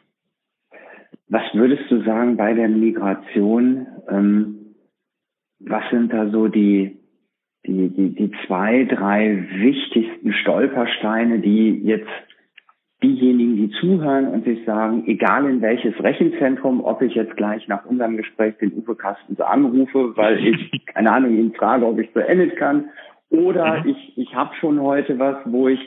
[1.28, 3.88] Was würdest du sagen bei der Migration?
[4.10, 4.76] Ähm,
[5.60, 6.98] was sind da so die
[7.68, 12.10] die, die, die zwei, drei wichtigsten Stolpersteine, die jetzt
[13.04, 17.86] diejenigen, die zuhören und sich sagen, egal in welches Rechenzentrum, ob ich jetzt gleich nach
[17.86, 22.56] unserem Gespräch den Uwe Kastens anrufe, weil ich, keine Ahnung, ihn frage, ob ich Ennis
[22.56, 22.86] kann,
[23.30, 23.90] oder mhm.
[23.90, 25.80] ich, ich habe schon heute was, wo ich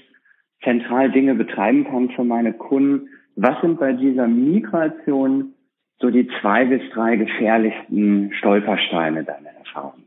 [0.63, 3.09] zentral Dinge betreiben kann für meine Kunden.
[3.37, 5.55] Was sind bei dieser Migration
[6.01, 10.03] so die zwei bis drei gefährlichsten Stolpersteine deiner Erfahrung?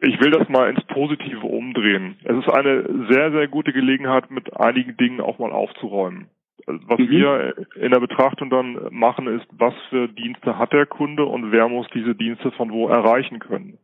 [0.00, 2.16] Ich will das mal ins Positive umdrehen.
[2.24, 6.28] Es ist eine sehr, sehr gute Gelegenheit, mit einigen Dingen auch mal aufzuräumen.
[6.66, 7.10] Also was mhm.
[7.10, 11.68] wir in der Betrachtung dann machen, ist, was für Dienste hat der Kunde und wer
[11.68, 13.78] muss diese Dienste von wo erreichen können.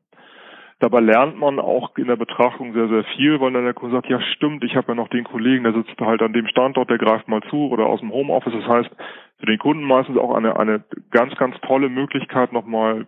[0.79, 4.11] Dabei lernt man auch in der Betrachtung sehr, sehr viel, weil dann der Kunde sagt,
[4.11, 6.99] ja stimmt, ich habe ja noch den Kollegen, der sitzt halt an dem Standort, der
[6.99, 8.53] greift mal zu oder aus dem Homeoffice.
[8.53, 8.91] Das heißt,
[9.39, 13.07] für den Kunden meistens auch eine, eine ganz, ganz tolle Möglichkeit, nochmal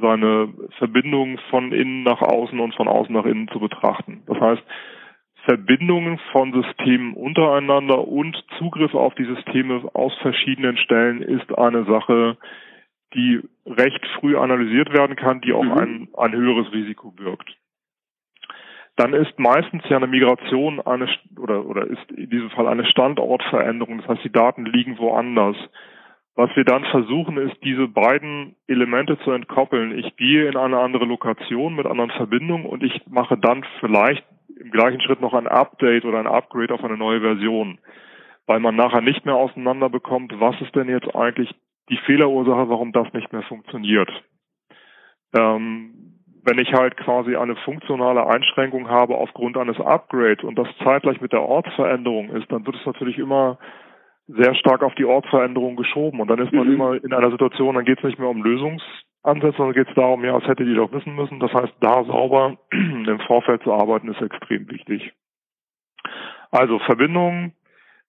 [0.00, 4.22] seine Verbindung von innen nach außen und von außen nach innen zu betrachten.
[4.26, 4.62] Das heißt,
[5.44, 12.38] Verbindungen von Systemen untereinander und Zugriff auf die Systeme aus verschiedenen Stellen ist eine Sache,
[13.14, 15.72] die recht früh analysiert werden kann, die auch mhm.
[15.72, 17.56] ein, ein höheres Risiko birgt.
[18.96, 23.98] Dann ist meistens ja eine Migration eine oder oder ist in diesem Fall eine Standortveränderung.
[23.98, 25.56] Das heißt, die Daten liegen woanders.
[26.36, 29.96] Was wir dann versuchen, ist, diese beiden Elemente zu entkoppeln.
[29.96, 34.24] Ich gehe in eine andere Lokation mit anderen Verbindungen und ich mache dann vielleicht
[34.58, 37.78] im gleichen Schritt noch ein Update oder ein Upgrade auf eine neue Version,
[38.46, 41.54] weil man nachher nicht mehr auseinander bekommt, was ist denn jetzt eigentlich
[41.88, 44.10] die Fehlerursache, warum das nicht mehr funktioniert.
[45.36, 45.94] Ähm,
[46.42, 51.32] wenn ich halt quasi eine funktionale Einschränkung habe aufgrund eines Upgrades und das zeitgleich mit
[51.32, 53.58] der Ortsveränderung ist, dann wird es natürlich immer
[54.26, 56.20] sehr stark auf die Ortsveränderung geschoben.
[56.20, 56.74] Und dann ist man mhm.
[56.74, 60.24] immer in einer Situation, dann geht es nicht mehr um Lösungsansätze, sondern geht es darum,
[60.24, 61.40] ja, was hätte die doch wissen müssen.
[61.40, 65.12] Das heißt, da sauber im Vorfeld zu arbeiten, ist extrem wichtig.
[66.50, 67.52] Also Verbindungen,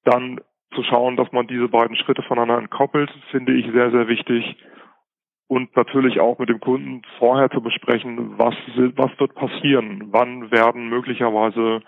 [0.03, 0.39] dann
[0.73, 4.57] zu schauen, dass man diese beiden Schritte voneinander entkoppelt, finde ich sehr, sehr wichtig.
[5.47, 8.55] Und natürlich auch mit dem Kunden vorher zu besprechen, was,
[8.95, 11.81] was wird passieren, wann werden möglicherweise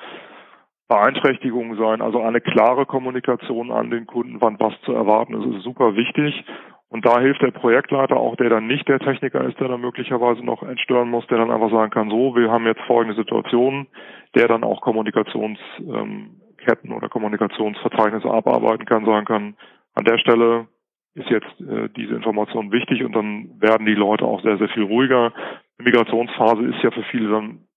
[0.88, 2.02] Beeinträchtigungen sein.
[2.02, 6.46] Also eine klare Kommunikation an den Kunden, wann was zu erwarten ist, ist super wichtig.
[6.90, 10.42] Und da hilft der Projektleiter auch, der dann nicht der Techniker ist, der dann möglicherweise
[10.46, 13.88] noch entstören muss, der dann einfach sagen kann, so, wir haben jetzt folgende Situation,
[14.36, 19.58] der dann auch Kommunikationsketten oder Kommunikationsverzeichnisse abarbeiten kann, sagen kann,
[19.96, 20.70] an der Stelle
[21.16, 24.84] ist jetzt äh, diese Information wichtig und dann werden die Leute auch sehr, sehr viel
[24.84, 25.34] ruhiger.
[25.80, 27.68] Die Migrationsphase ist ja für viele dann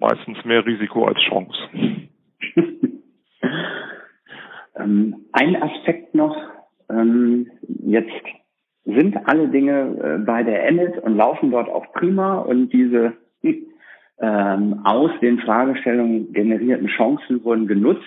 [0.00, 2.09] meistens mehr Risiko als Chance.
[4.76, 6.36] ähm, ein Aspekt noch,
[6.88, 7.50] ähm,
[7.84, 8.10] jetzt
[8.84, 13.14] sind alle Dinge äh, bei der Enid und laufen dort auch prima und diese
[14.20, 18.04] ähm, aus den Fragestellungen generierten Chancen wurden genutzt.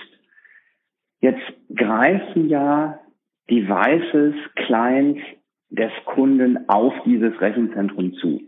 [1.21, 1.41] Jetzt
[1.73, 2.99] greifen ja
[3.49, 5.21] Devices, Clients
[5.69, 8.41] des Kunden auf dieses Rechenzentrum zu.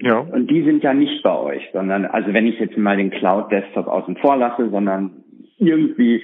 [0.00, 0.18] Ja.
[0.20, 3.86] Und die sind ja nicht bei euch, sondern, also wenn ich jetzt mal den Cloud-Desktop
[3.86, 5.24] außen vor lasse, sondern
[5.58, 6.22] irgendwie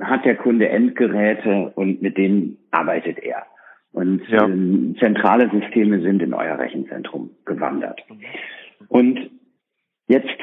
[0.00, 3.44] hat der Kunde Endgeräte und mit denen arbeitet er.
[3.92, 4.44] Und ja.
[4.44, 8.02] ähm, zentrale Systeme sind in euer Rechenzentrum gewandert.
[8.88, 9.30] Und
[10.08, 10.36] jetzt,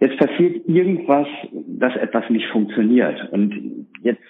[0.00, 3.30] jetzt passiert irgendwas, dass etwas nicht funktioniert.
[3.30, 4.22] Und jetzt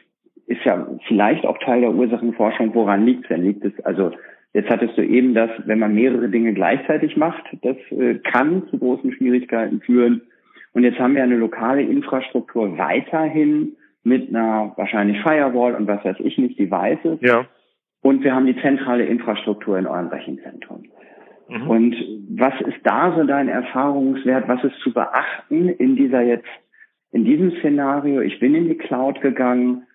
[0.47, 3.45] ist ja vielleicht auch Teil der Ursachenforschung, woran liegt es denn?
[3.45, 4.13] Liegt es, also
[4.55, 8.79] jetzt hattest du eben das, wenn man mehrere Dinge gleichzeitig macht, das äh, kann zu
[8.79, 10.23] großen Schwierigkeiten führen.
[10.73, 16.17] Und jetzt haben wir eine lokale Infrastruktur weiterhin mit einer wahrscheinlich Firewall und was weiß
[16.21, 17.19] ich nicht, Devices.
[17.21, 17.47] Ja.
[18.01, 20.85] Und wir haben die zentrale Infrastruktur in eurem Rechenzentrum.
[21.49, 21.69] Mhm.
[21.69, 21.97] Und
[22.31, 24.49] was ist da so dein Erfahrungswert?
[24.49, 26.49] Was ist zu beachten in dieser jetzt,
[27.13, 28.21] in diesem Szenario?
[28.21, 29.87] Ich bin in die Cloud gegangen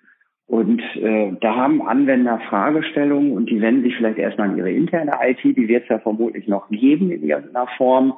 [0.49, 5.11] und äh, da haben Anwender Fragestellungen und die wenden sich vielleicht erstmal an ihre interne
[5.21, 8.15] IT, die wird es ja vermutlich noch geben in irgendeiner Form.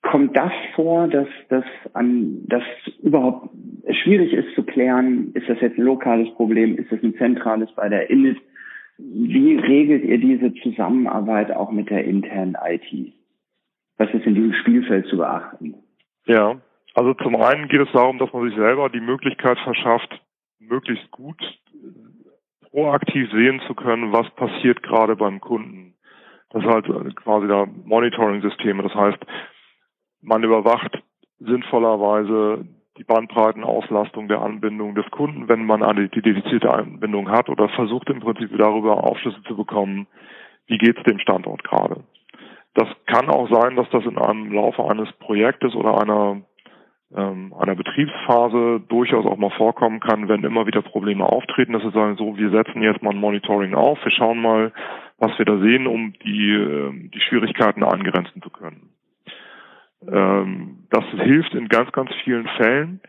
[0.00, 2.62] Kommt das vor, dass das an das
[3.02, 3.50] überhaupt
[4.02, 5.32] schwierig ist zu klären?
[5.34, 6.78] Ist das jetzt ein lokales Problem?
[6.78, 8.38] Ist das ein zentrales bei der Init?
[8.96, 13.12] Wie regelt ihr diese Zusammenarbeit auch mit der internen IT?
[13.98, 15.74] Was ist in diesem Spielfeld zu beachten?
[16.24, 16.58] Ja,
[16.94, 20.22] also zum einen geht es darum, dass man sich selber die Möglichkeit verschafft,
[20.70, 21.42] möglichst gut
[22.70, 25.94] proaktiv sehen zu können, was passiert gerade beim Kunden.
[26.50, 28.82] Das ist halt quasi da Monitoring-Systeme.
[28.82, 29.18] Das heißt,
[30.22, 31.02] man überwacht
[31.38, 32.64] sinnvollerweise
[32.96, 38.20] die Bandbreitenauslastung der Anbindung des Kunden, wenn man eine dedizierte Anbindung hat oder versucht im
[38.20, 40.06] Prinzip darüber Aufschlüsse zu bekommen,
[40.66, 42.04] wie geht es dem Standort gerade.
[42.74, 46.42] Das kann auch sein, dass das in einem Laufe eines Projektes oder einer
[47.14, 51.90] ähm, einer Betriebsphase durchaus auch mal vorkommen kann, wenn immer wieder Probleme auftreten, dass wir
[51.90, 54.72] sagen, so, wir setzen jetzt mal ein Monitoring auf, wir schauen mal,
[55.18, 58.90] was wir da sehen, um die, äh, die Schwierigkeiten angrenzen zu können.
[60.08, 63.00] Ähm, das hilft in ganz, ganz vielen Fällen.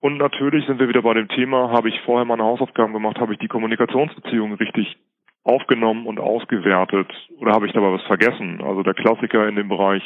[0.00, 3.32] Und natürlich sind wir wieder bei dem Thema, habe ich vorher meine Hausaufgaben gemacht, habe
[3.32, 4.96] ich die Kommunikationsbeziehungen richtig
[5.44, 8.60] aufgenommen und ausgewertet oder habe ich dabei was vergessen?
[8.62, 10.02] Also der Klassiker in dem Bereich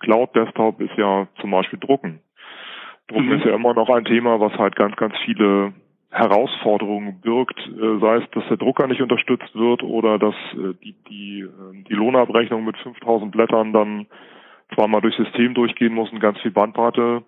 [0.00, 2.20] Cloud Desktop ist ja zum Beispiel Drucken.
[3.12, 3.32] Drucken mhm.
[3.32, 5.72] ist ja immer noch ein Thema, was halt ganz, ganz viele
[6.10, 10.94] Herausforderungen birgt, äh, sei es, dass der Drucker nicht unterstützt wird oder dass äh, die,
[11.08, 14.06] die, ähm, die Lohnabrechnung mit 5000 Blättern dann
[14.74, 17.22] zweimal durchs System durchgehen muss und ganz viel Bandbreite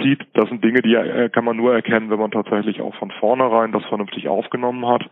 [0.00, 0.20] zieht.
[0.34, 3.72] Das sind Dinge, die äh, kann man nur erkennen, wenn man tatsächlich auch von vornherein
[3.72, 5.02] das vernünftig aufgenommen hat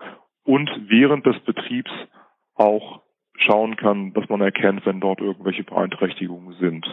[0.45, 1.91] und während des Betriebs
[2.55, 3.03] auch
[3.43, 6.87] schauen kann, dass man erkennt, wenn dort irgendwelche Beeinträchtigungen sind.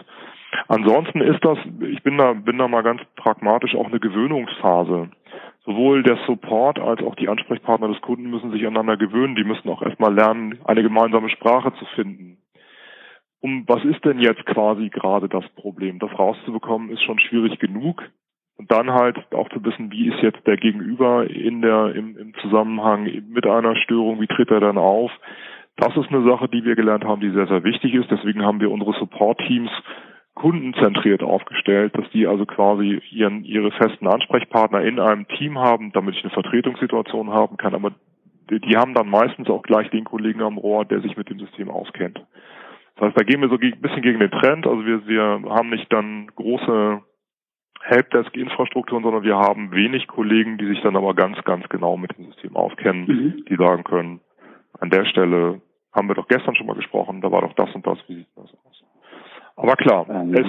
[0.68, 5.10] Ansonsten ist das, ich bin da, bin da mal ganz pragmatisch auch eine Gewöhnungsphase.
[5.64, 9.36] Sowohl der Support als auch die Ansprechpartner des Kunden müssen sich aneinander gewöhnen.
[9.36, 12.38] Die müssen auch erstmal lernen, eine gemeinsame Sprache zu finden
[13.40, 15.98] um was ist denn jetzt quasi gerade das Problem?
[15.98, 18.02] Das rauszubekommen ist schon schwierig genug.
[18.56, 22.34] Und dann halt auch zu wissen, wie ist jetzt der Gegenüber in der, im, im
[22.40, 25.12] Zusammenhang mit einer Störung, wie tritt er dann auf?
[25.78, 28.10] Das ist eine Sache, die wir gelernt haben, die sehr, sehr wichtig ist.
[28.10, 29.70] Deswegen haben wir unsere Support-Teams
[30.34, 36.16] kundenzentriert aufgestellt, dass die also quasi ihren, ihre festen Ansprechpartner in einem Team haben, damit
[36.16, 37.74] ich eine Vertretungssituation haben kann.
[37.74, 37.92] Aber
[38.50, 41.38] die, die haben dann meistens auch gleich den Kollegen am Rohr, der sich mit dem
[41.38, 42.20] System auskennt.
[42.96, 44.66] Das heißt, da gehen wir so ein bisschen gegen den Trend.
[44.66, 47.02] Also wir, wir haben nicht dann große
[47.82, 52.26] Helpdesk-Infrastrukturen, sondern wir haben wenig Kollegen, die sich dann aber ganz, ganz genau mit dem
[52.26, 53.44] System auskennen, mhm.
[53.48, 54.20] die sagen können,
[54.80, 55.60] an der Stelle
[55.92, 58.28] haben wir doch gestern schon mal gesprochen, da war doch das und das, wie sieht
[58.36, 58.84] das aus?
[59.56, 60.46] Aber klar, ähm, es,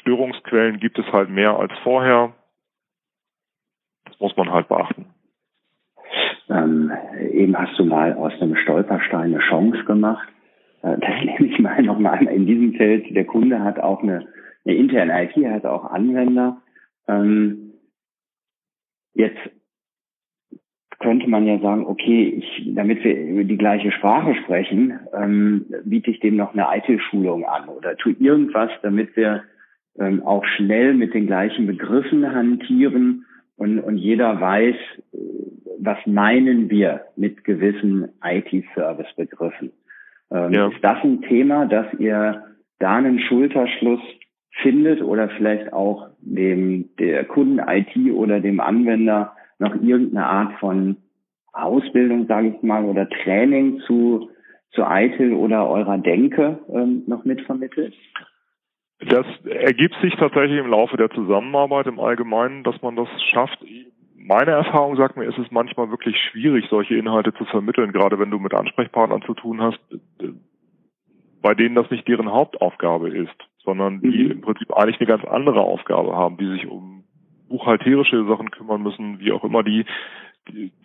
[0.00, 2.32] Störungsquellen gibt es halt mehr als vorher.
[4.06, 5.06] Das muss man halt beachten.
[6.48, 6.90] Ähm,
[7.30, 10.26] eben hast du mal aus einem Stolperstein eine Chance gemacht.
[10.82, 13.14] Äh, das nehme ich mal nochmal in diesem Feld.
[13.14, 14.26] Der Kunde hat auch eine,
[14.64, 16.62] eine interne IT, hat auch Anwender.
[17.06, 17.74] Ähm,
[19.12, 19.38] jetzt
[21.00, 26.20] könnte man ja sagen, okay, ich, damit wir die gleiche Sprache sprechen, ähm, biete ich
[26.20, 29.42] dem noch eine IT-Schulung an oder tue irgendwas, damit wir
[29.98, 33.24] ähm, auch schnell mit den gleichen Begriffen hantieren
[33.56, 35.16] und, und jeder weiß, äh,
[35.78, 39.72] was meinen wir mit gewissen IT-Service-Begriffen.
[40.30, 40.68] Ähm, ja.
[40.68, 42.44] Ist das ein Thema, dass ihr
[42.78, 44.00] da einen Schulterschluss
[44.62, 50.96] findet oder vielleicht auch dem der Kunden-IT oder dem Anwender noch irgendeine Art von
[51.52, 54.30] Ausbildung, sage ich mal, oder Training zu
[54.72, 57.92] zu ITIL oder eurer Denke ähm, noch mitvermittelt?
[59.00, 63.64] Das ergibt sich tatsächlich im Laufe der Zusammenarbeit im Allgemeinen, dass man das schafft,
[64.30, 68.30] meine Erfahrung sagt mir, ist es manchmal wirklich schwierig, solche Inhalte zu vermitteln, gerade wenn
[68.30, 69.80] du mit Ansprechpartnern zu tun hast.
[71.42, 73.34] bei denen das nicht deren Hauptaufgabe ist,
[73.64, 74.30] sondern die mhm.
[74.30, 76.99] im Prinzip eigentlich eine ganz andere Aufgabe haben, die sich um
[77.50, 79.84] buchhalterische Sachen kümmern müssen, wie auch immer die,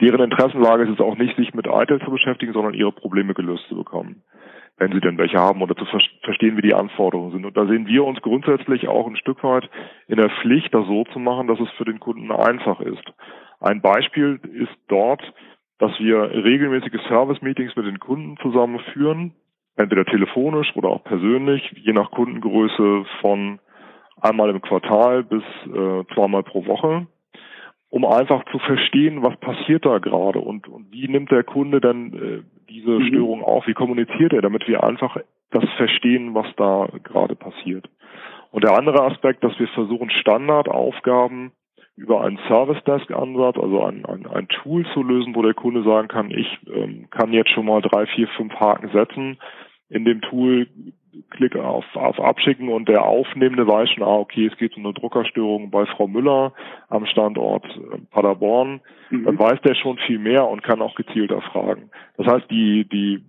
[0.02, 3.66] deren Interessenlage ist es auch nicht, sich mit ITIL zu beschäftigen, sondern ihre Probleme gelöst
[3.70, 4.24] zu bekommen,
[4.78, 7.46] wenn sie denn welche haben oder zu ver verstehen, wie die Anforderungen sind.
[7.46, 9.70] Und da sehen wir uns grundsätzlich auch ein Stück weit
[10.08, 13.04] in der Pflicht, das so zu machen, dass es für den Kunden einfach ist.
[13.60, 15.22] Ein Beispiel ist dort,
[15.80, 19.34] dass wir regelmäßige Service-Meetings mit den Kunden zusammenführen,
[19.78, 23.60] entweder telefonisch oder auch persönlich, je nach Kundengröße von
[24.22, 27.08] einmal im Quartal bis äh, zweimal pro Woche,
[27.90, 32.14] um einfach zu verstehen, was passiert da gerade und, und wie nimmt der Kunde dann
[32.14, 33.08] äh, diese mhm.
[33.08, 35.18] Störung auf, wie kommuniziert er, damit wir einfach
[35.52, 37.90] das verstehen, was da gerade passiert.
[38.52, 41.52] Und der andere Aspekt, dass wir versuchen, Standardaufgaben
[41.98, 45.84] über einen Service Desk Ansatz, also ein, ein, ein Tool zu lösen, wo der Kunde
[45.84, 49.38] sagen kann, ich ähm, kann jetzt schon mal drei, vier, fünf Haken setzen.
[49.90, 50.68] In dem Tool
[51.32, 54.94] klick auf, auf Abschicken und der Aufnehmende weiß schon, ah, okay, es geht um eine
[54.94, 56.54] Druckerstörung bei Frau Müller
[56.90, 58.82] am Standort äh, Paderborn.
[59.10, 59.26] Mhm.
[59.26, 61.90] Dann weiß der schon viel mehr und kann auch gezielter fragen.
[62.18, 63.24] Das heißt, die, die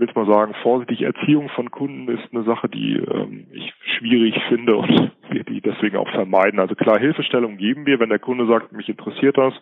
[0.00, 4.34] will es mal sagen, vorsichtig Erziehung von Kunden ist eine Sache, die ähm, ich schwierig
[4.48, 6.58] finde und wir die deswegen auch vermeiden.
[6.58, 9.52] Also klar, Hilfestellung geben wir, wenn der Kunde sagt, mich interessiert das,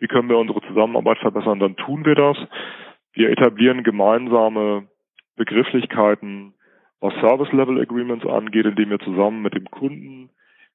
[0.00, 2.36] wie können wir unsere Zusammenarbeit verbessern, dann tun wir das.
[3.12, 4.88] Wir etablieren gemeinsame
[5.36, 6.54] Begrifflichkeiten,
[7.00, 10.30] was Service Level Agreements angeht, indem wir zusammen mit dem Kunden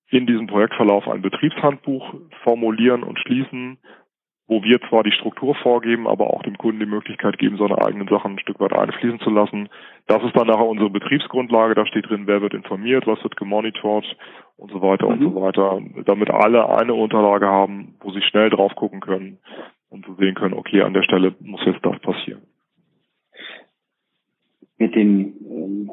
[0.09, 2.13] in diesem Projektverlauf ein Betriebshandbuch
[2.43, 3.77] formulieren und schließen,
[4.49, 8.07] wo wir zwar die Struktur vorgeben, aber auch dem Kunden die Möglichkeit geben, seine eigenen
[8.07, 9.69] Sachen ein Stück weit einfließen zu lassen.
[10.07, 11.75] Das ist dann nachher unsere Betriebsgrundlage.
[11.75, 14.05] Da steht drin, wer wird informiert, was wird gemonitort
[14.57, 15.11] und so weiter mhm.
[15.11, 19.37] und so weiter, damit alle eine Unterlage haben, wo sie schnell drauf gucken können
[19.89, 22.41] und so sehen können, okay, an der Stelle muss jetzt das passieren.
[24.79, 25.91] Mit dem, ähm,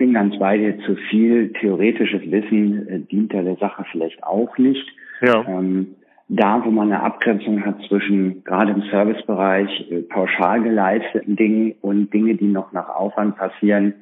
[0.00, 4.88] bin ganz bei dir, zu viel theoretisches Wissen äh, dient der Sache vielleicht auch nicht.
[5.20, 5.44] Ja.
[5.46, 5.94] Ähm,
[6.28, 12.14] da, wo man eine Abgrenzung hat zwischen gerade im Servicebereich äh, pauschal geleisteten Dingen und
[12.14, 13.92] Dinge, die noch nach Aufwand passieren.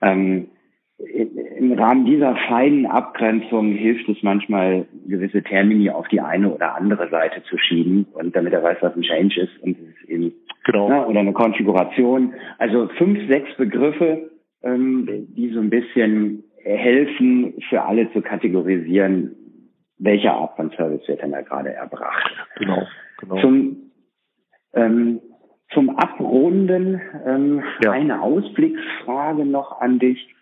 [0.00, 0.46] Ähm,
[1.58, 7.10] Im Rahmen dieser feinen Abgrenzung hilft es manchmal, gewisse Termini auf die eine oder andere
[7.10, 10.32] Seite zu schieben und damit er weiß, was ein Change ist und es ist eben
[10.64, 10.88] genau.
[10.88, 12.32] ne, oder eine Konfiguration.
[12.56, 14.30] Also fünf, sechs Begriffe,
[14.62, 19.34] ähm, die so ein bisschen helfen, für alle zu kategorisieren,
[19.98, 22.32] welche Art von Service wird denn da gerade erbracht.
[22.56, 22.82] Genau,
[23.18, 23.40] genau.
[23.40, 23.76] Zum,
[24.74, 25.20] ähm,
[25.72, 27.92] zum Abrunden ähm, ja.
[27.92, 30.34] eine Ausblicksfrage noch an dich.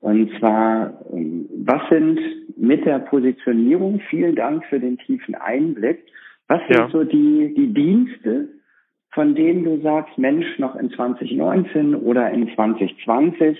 [0.00, 2.20] Und zwar, ähm, was sind
[2.56, 6.04] mit der Positionierung, vielen Dank für den tiefen Einblick,
[6.48, 6.88] was sind ja.
[6.90, 8.48] so die, die Dienste,
[9.12, 13.58] von denen du sagst, Mensch, noch in 2019 oder in 2020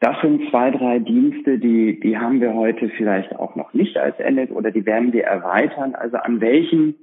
[0.00, 4.18] das sind zwei, drei Dienste, die, die haben wir heute vielleicht auch noch nicht als
[4.18, 5.94] Endet oder die werden wir erweitern.
[5.94, 6.96] Also an welchen,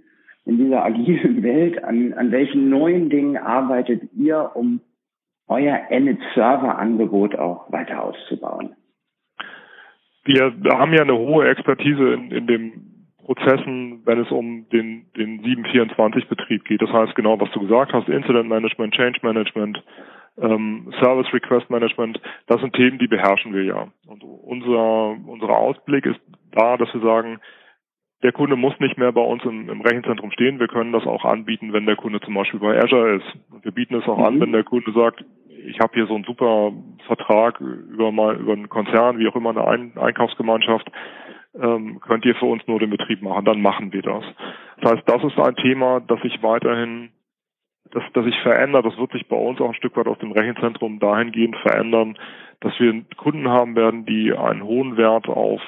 [0.46, 4.80] in dieser agilen Welt, an, an welchen neuen Dingen arbeitet ihr, um
[5.48, 8.76] euer Endet-Server-Angebot auch weiter auszubauen?
[10.26, 12.93] Wir haben ja eine hohe Expertise in, in den
[13.24, 16.82] Prozessen, wenn es um den, den 724-Betrieb geht.
[16.82, 19.84] Das heißt genau, was du gesagt hast, Incident Management, Change Management,
[20.38, 23.88] ähm, Service Request Management, das sind Themen, die beherrschen wir ja.
[24.08, 26.20] Und unser, unser Ausblick ist
[26.52, 27.40] da, dass wir sagen,
[28.24, 30.60] der Kunde muss nicht mehr bei uns im, im, Rechenzentrum stehen.
[30.60, 33.26] Wir können das auch anbieten, wenn der Kunde zum Beispiel bei Azure ist.
[33.52, 34.24] Und wir bieten es auch mhm.
[34.24, 35.24] an, wenn der Kunde sagt,
[35.66, 36.72] ich habe hier so einen super
[37.06, 40.90] Vertrag über mal über einen Konzern, wie auch immer eine Ein Einkaufsgemeinschaft,
[41.60, 44.24] ähm, könnt ihr für uns nur den Betrieb machen, dann machen wir das.
[44.82, 47.10] Das heißt, das ist ein Thema, das sich weiterhin
[47.94, 48.86] dass, dass sich verändert.
[48.86, 52.18] Das wird sich bei uns auch ein Stück weit aus dem Rechenzentrum dahingehend verändern,
[52.60, 55.62] dass wir Kunden haben werden, die einen hohen Wert auf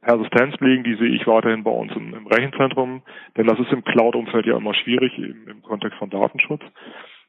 [0.00, 3.02] Persistenz legen, die sehe ich weiterhin bei uns im, im Rechenzentrum,
[3.36, 6.62] denn das ist im Cloud-Umfeld ja immer schwierig im, im Kontext von Datenschutz.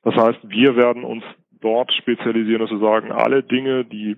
[0.04, 1.24] Das heißt, wir werden uns
[1.62, 4.18] dort spezialisieren, dass wir sagen, alle Dinge, die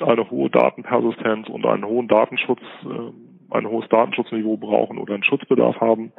[0.00, 5.80] eine hohe Datenpersistenz und einen hohen Datenschutz, äh, ein hohes Datenschutzniveau brauchen oder einen Schutzbedarf
[5.80, 6.12] haben,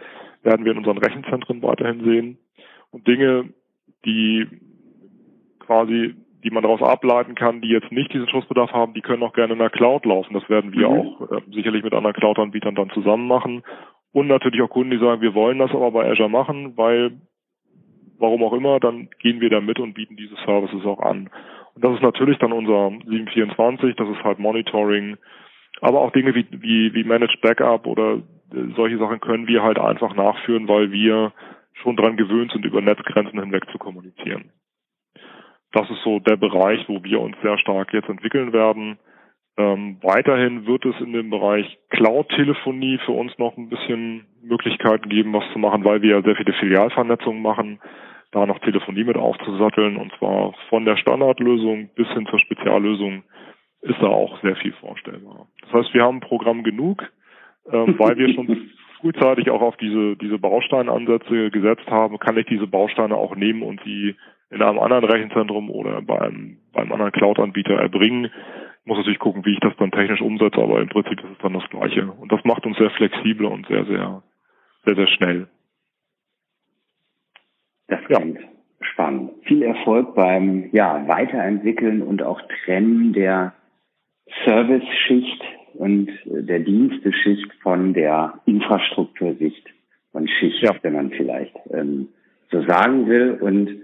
[0.44, 2.38] werden wir in unseren Rechenzentren weiterhin sehen
[2.92, 3.50] und Dinge,
[4.06, 4.48] die
[5.60, 9.34] quasi, die man daraus ableiten kann, die jetzt nicht diesen Schutzbedarf haben, die können auch
[9.34, 10.34] gerne in der Cloud laufen.
[10.34, 10.98] Das werden wir mhm.
[10.98, 13.64] auch äh, sicherlich mit anderen Cloud-Anbietern dann zusammen machen.
[14.12, 17.14] Und natürlich auch Kunden, die sagen, wir wollen das aber bei Azure machen, weil
[18.18, 21.30] warum auch immer, dann gehen wir da mit und bieten diese Services auch an.
[21.74, 25.18] Und das ist natürlich dann unser 724, das ist halt Monitoring,
[25.82, 28.16] aber auch Dinge wie, wie, wie Managed Backup oder
[28.54, 31.34] äh, solche Sachen können wir halt einfach nachführen, weil wir
[31.74, 34.52] schon daran gewöhnt sind, über Netzgrenzen hinweg zu kommunizieren.
[35.72, 38.98] das ist so der Bereich, wo wir uns sehr stark jetzt entwickeln werden.
[39.58, 45.34] Ähm, weiterhin wird es in dem Bereich Cloud-Telefonie für uns noch ein bisschen Möglichkeiten geben,
[45.34, 47.80] was zu machen, weil wir ja sehr viele Filialvernetzungen machen,
[48.32, 53.24] da noch Telefonie mit aufzusatteln und zwar von der Standardlösung bis hin zur Speziallösung
[53.82, 55.48] ist da auch sehr viel vorstellbar.
[55.62, 57.04] Das heißt, wir haben ein Programm genug,
[57.72, 58.70] ähm, weil wir schon
[59.00, 63.82] frühzeitig auch auf diese, diese Bausteinansätze gesetzt haben, kann ich diese Bausteine auch nehmen und
[63.84, 64.16] sie
[64.52, 68.26] in einem anderen Rechenzentrum oder beim, beim anderen Cloud-Anbieter erbringen.
[68.26, 71.38] Ich muss natürlich gucken, wie ich das dann technisch umsetze, aber im Prinzip ist es
[71.42, 72.12] dann das Gleiche.
[72.12, 74.24] Und das macht uns sehr flexibel und sehr, sehr,
[74.86, 75.48] sehr, sehr schnell.
[77.88, 78.48] Das klingt ja.
[78.82, 79.32] spannend.
[79.44, 83.54] Viel Erfolg beim ja, Weiterentwickeln und auch Trennen der
[84.46, 85.42] Service-Schicht
[85.76, 89.68] und der Diensteschicht von der Infrastruktursicht
[90.12, 90.76] von Schicht, ja.
[90.82, 92.10] wenn man vielleicht ähm,
[92.52, 93.38] so sagen will.
[93.40, 93.82] Und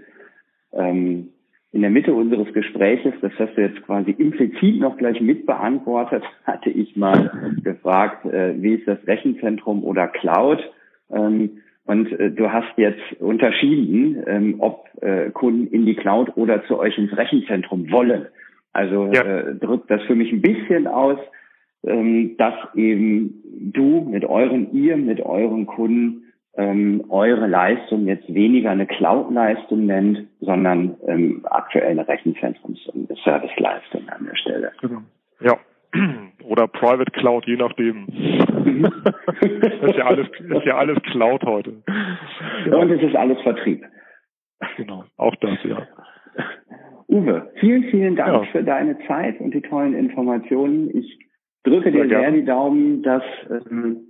[0.72, 1.28] ähm,
[1.72, 6.70] in der Mitte unseres Gespräches, das hast du jetzt quasi implizit noch gleich mitbeantwortet, hatte
[6.70, 7.30] ich mal
[7.62, 10.60] gefragt, äh, wie ist das Rechenzentrum oder Cloud?
[11.10, 16.64] Ähm, und äh, du hast jetzt unterschieden, ähm, ob äh, Kunden in die Cloud oder
[16.66, 18.26] zu euch ins Rechenzentrum wollen.
[18.72, 19.22] Also ja.
[19.22, 21.18] äh, drückt das für mich ein bisschen aus,
[21.84, 23.42] ähm, dass eben
[23.72, 26.24] du mit euren, ihr mit euren Kunden
[26.56, 34.08] ähm, eure Leistung jetzt weniger eine Cloud-Leistung nennt, sondern ähm, aktuell eine Rechenzentrums- und Serviceleistung
[34.08, 34.72] an der Stelle.
[34.80, 35.02] Genau.
[35.40, 35.56] Ja.
[36.44, 38.06] Oder Private Cloud, je nachdem.
[39.40, 41.82] Ist, ja alles, ist ja alles Cloud heute.
[42.64, 42.80] Genau.
[42.80, 43.84] Und es ist alles Vertrieb.
[44.76, 45.86] Genau, auch das, ja.
[47.08, 48.52] Uwe, vielen, vielen Dank ja.
[48.52, 50.94] für deine Zeit und die tollen Informationen.
[50.94, 51.18] Ich
[51.64, 54.08] drücke dir sehr, sehr die Daumen, dass ähm,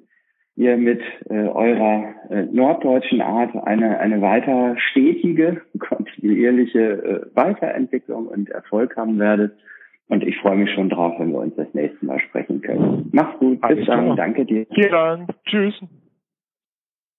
[0.57, 1.01] ihr mit
[1.31, 9.19] äh, eurer äh, norddeutschen Art eine, eine weiter stetige, kontinuierliche äh, Weiterentwicklung und Erfolg haben
[9.21, 9.53] werdet.
[10.09, 13.11] Und ich freue mich schon drauf, wenn wir uns das nächste Mal sprechen können.
[13.13, 13.61] Mach's gut.
[13.69, 14.17] Bis dann.
[14.17, 14.67] Danke dir.
[14.75, 15.31] Vielen Dank.
[15.45, 15.81] Tschüss.